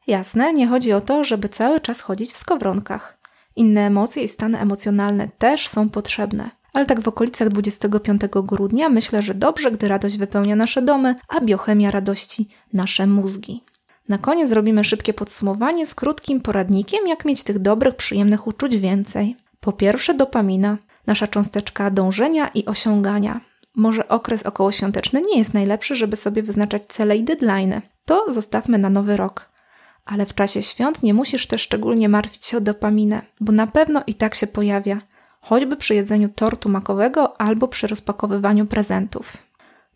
Jasne, 0.06 0.52
nie 0.52 0.66
chodzi 0.66 0.92
o 0.92 1.00
to, 1.00 1.24
żeby 1.24 1.48
cały 1.48 1.80
czas 1.80 2.00
chodzić 2.00 2.32
w 2.32 2.36
skowronkach. 2.36 3.18
Inne 3.56 3.86
emocje 3.86 4.22
i 4.22 4.28
stany 4.28 4.60
emocjonalne 4.60 5.28
też 5.38 5.68
są 5.68 5.88
potrzebne. 5.88 6.50
Ale 6.72 6.86
tak 6.86 7.00
w 7.00 7.08
okolicach 7.08 7.48
25 7.48 8.22
grudnia 8.30 8.88
myślę, 8.88 9.22
że 9.22 9.34
dobrze, 9.34 9.70
gdy 9.70 9.88
radość 9.88 10.16
wypełnia 10.16 10.56
nasze 10.56 10.82
domy, 10.82 11.14
a 11.28 11.40
biochemia 11.40 11.90
radości 11.90 12.48
nasze 12.72 13.06
mózgi. 13.06 13.67
Na 14.08 14.18
koniec 14.18 14.48
zrobimy 14.48 14.84
szybkie 14.84 15.14
podsumowanie 15.14 15.86
z 15.86 15.94
krótkim 15.94 16.40
poradnikiem, 16.40 17.06
jak 17.06 17.24
mieć 17.24 17.42
tych 17.42 17.58
dobrych, 17.58 17.96
przyjemnych 17.96 18.46
uczuć 18.46 18.76
więcej. 18.76 19.36
Po 19.60 19.72
pierwsze, 19.72 20.14
dopamina, 20.14 20.78
nasza 21.06 21.26
cząsteczka 21.26 21.90
dążenia 21.90 22.48
i 22.48 22.66
osiągania. 22.66 23.40
Może 23.74 24.08
okres 24.08 24.42
okołoświąteczny 24.42 25.22
nie 25.30 25.38
jest 25.38 25.54
najlepszy, 25.54 25.96
żeby 25.96 26.16
sobie 26.16 26.42
wyznaczać 26.42 26.86
cele 26.86 27.16
i 27.16 27.24
deadline. 27.24 27.80
To 28.04 28.32
zostawmy 28.32 28.78
na 28.78 28.90
nowy 28.90 29.16
rok. 29.16 29.48
Ale 30.04 30.26
w 30.26 30.34
czasie 30.34 30.62
świąt 30.62 31.02
nie 31.02 31.14
musisz 31.14 31.46
też 31.46 31.62
szczególnie 31.62 32.08
martwić 32.08 32.46
się 32.46 32.56
o 32.56 32.60
dopaminę, 32.60 33.22
bo 33.40 33.52
na 33.52 33.66
pewno 33.66 34.02
i 34.06 34.14
tak 34.14 34.34
się 34.34 34.46
pojawia, 34.46 35.00
choćby 35.40 35.76
przy 35.76 35.94
jedzeniu 35.94 36.28
tortu 36.28 36.68
makowego 36.68 37.40
albo 37.40 37.68
przy 37.68 37.86
rozpakowywaniu 37.86 38.66
prezentów. 38.66 39.36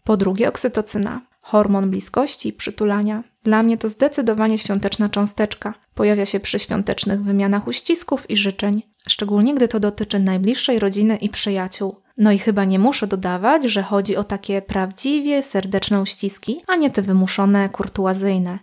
Po 0.05 0.17
drugie, 0.17 0.49
oksytocyna, 0.49 1.21
hormon 1.43 1.91
bliskości 1.91 2.49
i 2.49 2.53
przytulania. 2.53 3.25
Dla 3.45 3.63
mnie 3.63 3.79
to 3.79 3.89
zdecydowanie 3.89 4.59
świąteczna 4.59 5.09
cząsteczka. 5.09 5.75
Pojawia 5.95 6.27
się 6.27 6.41
przy 6.41 6.59
świątecznych 6.59 7.23
wymianach 7.23 7.67
uścisków 7.67 8.31
i 8.31 8.37
życzeń, 8.37 8.83
szczególnie 9.09 9.55
gdy 9.55 9.69
to 9.69 9.81
dotyczy 9.81 10.19
najbliższej 10.19 10.79
rodziny 10.79 11.17
i 11.17 11.29
przyjaciół. 11.29 11.97
No 12.19 12.33
i 12.33 12.39
chyba 12.39 12.65
nie 12.65 12.79
muszę 12.79 13.07
dodawać, 13.07 13.65
że 13.65 13.83
chodzi 13.83 14.17
o 14.17 14.25
takie 14.25 14.63
prawdziwie 14.63 15.43
serdeczne 15.43 16.01
uściski, 16.01 16.63
a 16.67 16.77
nie 16.77 16.91
te 16.91 17.03
wymuszone, 17.03 17.69
kurtuazyjne. 17.69 18.59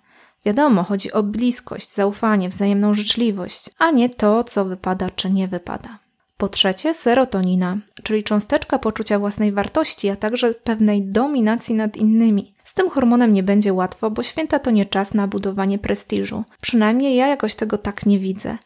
Wiadomo, 0.45 0.83
chodzi 0.83 1.11
o 1.11 1.23
bliskość, 1.23 1.93
zaufanie, 1.93 2.49
wzajemną 2.49 2.93
życzliwość, 2.93 3.69
a 3.77 3.91
nie 3.91 4.09
to, 4.09 4.43
co 4.43 4.65
wypada 4.65 5.09
czy 5.09 5.29
nie 5.29 5.47
wypada. 5.47 5.99
Po 6.37 6.49
trzecie, 6.49 6.93
serotonina, 6.93 7.77
czyli 8.03 8.23
cząsteczka 8.23 8.79
poczucia 8.79 9.19
własnej 9.19 9.51
wartości, 9.51 10.09
a 10.09 10.15
także 10.15 10.53
pewnej 10.53 11.03
dominacji 11.03 11.75
nad 11.75 11.97
innymi. 11.97 12.53
Z 12.69 12.73
tym 12.73 12.89
hormonem 12.89 13.33
nie 13.33 13.43
będzie 13.43 13.73
łatwo, 13.73 14.11
bo 14.11 14.23
święta 14.23 14.59
to 14.59 14.71
nie 14.71 14.85
czas 14.85 15.13
na 15.13 15.27
budowanie 15.27 15.79
prestiżu. 15.79 16.43
Przynajmniej 16.61 17.15
ja 17.15 17.27
jakoś 17.27 17.55
tego 17.55 17.77
tak 17.77 18.05
nie 18.05 18.19
widzę 18.19 18.57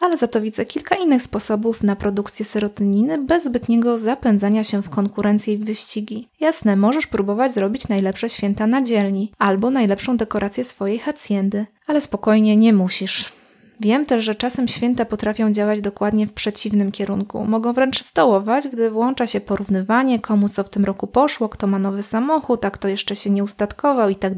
ale 0.00 0.16
za 0.16 0.28
to 0.28 0.40
widzę 0.40 0.66
kilka 0.66 0.96
innych 0.96 1.22
sposobów 1.22 1.82
na 1.82 1.96
produkcję 1.96 2.44
serotoniny 2.44 3.18
bez 3.18 3.44
zbytniego 3.44 3.98
zapędzania 3.98 4.64
się 4.64 4.82
w 4.82 4.90
konkurencję 4.90 5.54
i 5.54 5.58
wyścigi. 5.58 6.28
Jasne, 6.40 6.76
możesz 6.76 7.06
próbować 7.06 7.52
zrobić 7.52 7.88
najlepsze 7.88 8.28
święta 8.28 8.66
na 8.66 8.82
dzielni 8.82 9.32
albo 9.38 9.70
najlepszą 9.70 10.16
dekorację 10.16 10.64
swojej 10.64 10.98
haciendy, 10.98 11.66
ale 11.86 12.00
spokojnie 12.00 12.56
nie 12.56 12.72
musisz. 12.72 13.37
Wiem 13.80 14.06
też, 14.06 14.24
że 14.24 14.34
czasem 14.34 14.68
święta 14.68 15.04
potrafią 15.04 15.52
działać 15.52 15.80
dokładnie 15.80 16.26
w 16.26 16.32
przeciwnym 16.32 16.92
kierunku. 16.92 17.44
Mogą 17.44 17.72
wręcz 17.72 18.02
stołować, 18.02 18.68
gdy 18.68 18.90
włącza 18.90 19.26
się 19.26 19.40
porównywanie, 19.40 20.18
komu 20.18 20.48
co 20.48 20.64
w 20.64 20.70
tym 20.70 20.84
roku 20.84 21.06
poszło, 21.06 21.48
kto 21.48 21.66
ma 21.66 21.78
nowy 21.78 22.02
samochód, 22.02 22.64
a 22.64 22.70
kto 22.70 22.88
jeszcze 22.88 23.16
się 23.16 23.30
nie 23.30 23.44
ustatkował 23.44 24.10
i 24.10 24.16
tak. 24.16 24.28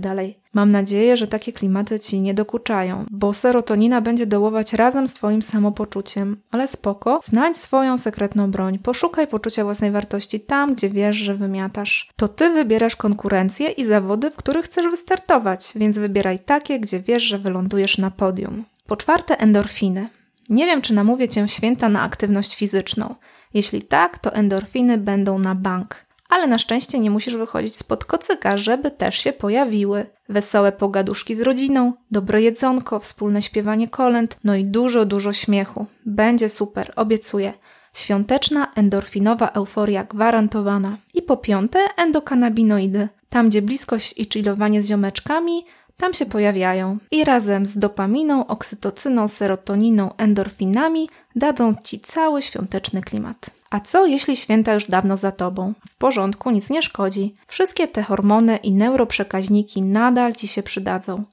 Mam 0.55 0.71
nadzieję, 0.71 1.17
że 1.17 1.27
takie 1.27 1.53
klimaty 1.53 2.01
ci 2.01 2.21
nie 2.21 2.35
dokuczają, 2.35 3.05
bo 3.11 3.35
serotonina 3.35 4.01
będzie 4.01 4.27
dołować 4.27 4.73
razem 4.73 5.09
z 5.09 5.15
twoim 5.15 5.43
samopoczuciem. 5.43 6.37
Ale 6.51 6.69
spoko, 6.69 7.21
znajdź 7.25 7.57
swoją 7.57 7.99
sekretną 7.99 8.51
broń, 8.51 8.79
poszukaj 8.79 9.27
poczucia 9.27 9.65
własnej 9.65 9.91
wartości 9.91 10.41
tam, 10.41 10.75
gdzie 10.75 10.89
wiesz, 10.89 11.17
że 11.17 11.35
wymiatasz. 11.35 12.11
To 12.17 12.29
ty 12.29 12.51
wybierasz 12.51 12.97
konkurencję 12.97 13.69
i 13.71 13.85
zawody, 13.85 14.31
w 14.31 14.37
których 14.37 14.65
chcesz 14.65 14.87
wystartować, 14.87 15.73
więc 15.77 15.99
wybieraj 15.99 16.39
takie, 16.39 16.81
gdzie 16.81 17.01
wiesz, 17.01 17.23
że 17.23 17.39
wylądujesz 17.39 17.99
na 17.99 18.11
podium. 18.11 18.65
Po 18.91 18.97
czwarte, 18.97 19.39
endorfiny. 19.39 20.09
Nie 20.49 20.67
wiem, 20.67 20.83
czy 20.83 20.95
namówię 20.95 21.29
cię 21.29 21.49
święta 21.49 21.89
na 21.89 22.03
aktywność 22.03 22.57
fizyczną. 22.57 23.15
Jeśli 23.55 23.83
tak, 23.83 24.19
to 24.19 24.35
endorfiny 24.35 24.99
będą 24.99 25.39
na 25.39 25.55
bank. 25.55 26.07
Ale 26.29 26.47
na 26.47 26.59
szczęście 26.59 26.99
nie 26.99 27.11
musisz 27.11 27.37
wychodzić 27.37 27.77
spod 27.77 28.05
kocyka, 28.05 28.57
żeby 28.57 28.91
też 28.91 29.19
się 29.19 29.33
pojawiły. 29.33 30.07
Wesołe 30.29 30.73
pogaduszki 30.73 31.35
z 31.35 31.41
rodziną, 31.41 31.93
dobre 32.11 32.43
jedzonko, 32.43 32.99
wspólne 32.99 33.43
śpiewanie 33.43 33.89
kolęd, 33.89 34.39
no 34.45 34.57
i 34.57 34.65
dużo, 34.65 35.05
dużo 35.05 35.33
śmiechu. 35.33 35.87
Będzie 36.07 36.49
super, 36.49 36.93
obiecuję. 36.97 37.53
Świąteczna, 37.95 38.71
endorfinowa 38.77 39.49
euforia 39.49 40.05
gwarantowana. 40.05 40.97
I 41.15 41.23
po 41.23 41.37
piąte, 41.37 41.79
endokanabinoidy. 41.97 43.09
Tam, 43.29 43.49
gdzie 43.49 43.63
bliskość 43.63 44.15
i 44.19 44.29
chillowanie 44.33 44.83
z 44.83 44.89
ziomeczkami 44.89 45.65
tam 46.01 46.15
się 46.15 46.27
pojawiają 46.27 46.99
i 47.11 47.25
razem 47.25 47.67
z 47.67 47.79
dopaminą, 47.79 48.47
oksytocyną, 48.47 49.29
serotoniną, 49.29 50.17
endorfinami 50.17 51.09
dadzą 51.37 51.75
ci 51.85 52.01
cały 52.01 52.43
świąteczny 52.43 53.01
klimat. 53.01 53.51
A 53.71 53.81
co 53.81 54.07
jeśli 54.07 54.37
święta 54.37 54.75
już 54.75 54.87
dawno 54.87 55.17
za 55.17 55.33
tobą? 55.33 55.75
W 55.89 55.95
porządku, 55.97 56.51
nic 56.51 56.71
nie 56.71 56.83
szkodzi. 56.83 57.35
Wszystkie 57.47 57.89
te 57.89 58.03
hormony 58.03 58.57
i 58.57 58.73
neuroprzekaźniki 58.73 59.83
nadal 59.83 60.33
ci 60.33 60.49
się 60.49 60.63
przydadzą. 60.63 61.25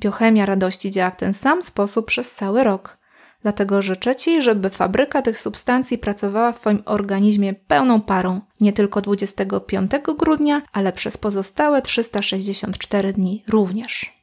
Biochemia 0.00 0.46
radości 0.46 0.90
działa 0.90 1.10
w 1.10 1.16
ten 1.16 1.34
sam 1.34 1.62
sposób 1.62 2.06
przez 2.06 2.34
cały 2.34 2.64
rok. 2.64 2.98
Dlatego 3.42 3.82
życzę 3.82 4.16
Ci, 4.16 4.42
żeby 4.42 4.70
fabryka 4.70 5.22
tych 5.22 5.38
substancji 5.38 5.98
pracowała 5.98 6.52
w 6.52 6.60
Twoim 6.60 6.82
organizmie 6.84 7.54
pełną 7.54 8.00
parą, 8.00 8.40
nie 8.60 8.72
tylko 8.72 9.00
25 9.00 9.90
grudnia, 10.18 10.62
ale 10.72 10.92
przez 10.92 11.16
pozostałe 11.16 11.82
364 11.82 13.12
dni 13.12 13.44
również. 13.48 14.21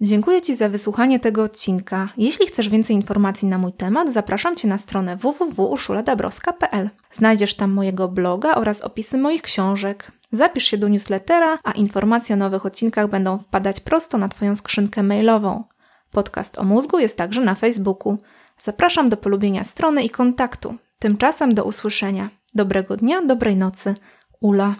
Dziękuję 0.00 0.42
Ci 0.42 0.54
za 0.54 0.68
wysłuchanie 0.68 1.20
tego 1.20 1.42
odcinka. 1.42 2.08
Jeśli 2.16 2.46
chcesz 2.46 2.68
więcej 2.68 2.96
informacji 2.96 3.48
na 3.48 3.58
mój 3.58 3.72
temat, 3.72 4.12
zapraszam 4.12 4.56
Cię 4.56 4.68
na 4.68 4.78
stronę 4.78 5.16
www.urszuladabrowska.pl. 5.16 6.90
Znajdziesz 7.12 7.54
tam 7.54 7.70
mojego 7.70 8.08
bloga 8.08 8.54
oraz 8.54 8.80
opisy 8.80 9.18
moich 9.18 9.42
książek. 9.42 10.12
Zapisz 10.32 10.64
się 10.64 10.78
do 10.78 10.88
newslettera, 10.88 11.58
a 11.64 11.72
informacje 11.72 12.34
o 12.34 12.38
nowych 12.38 12.66
odcinkach 12.66 13.08
będą 13.08 13.38
wpadać 13.38 13.80
prosto 13.80 14.18
na 14.18 14.28
Twoją 14.28 14.56
skrzynkę 14.56 15.02
mailową. 15.02 15.64
Podcast 16.10 16.58
o 16.58 16.64
mózgu 16.64 16.98
jest 16.98 17.18
także 17.18 17.40
na 17.40 17.54
Facebooku. 17.54 18.18
Zapraszam 18.60 19.08
do 19.08 19.16
polubienia 19.16 19.64
strony 19.64 20.02
i 20.02 20.10
kontaktu. 20.10 20.74
Tymczasem 20.98 21.54
do 21.54 21.64
usłyszenia. 21.64 22.30
Dobrego 22.54 22.96
dnia, 22.96 23.22
dobrej 23.22 23.56
nocy. 23.56 23.94
Ula. 24.40 24.74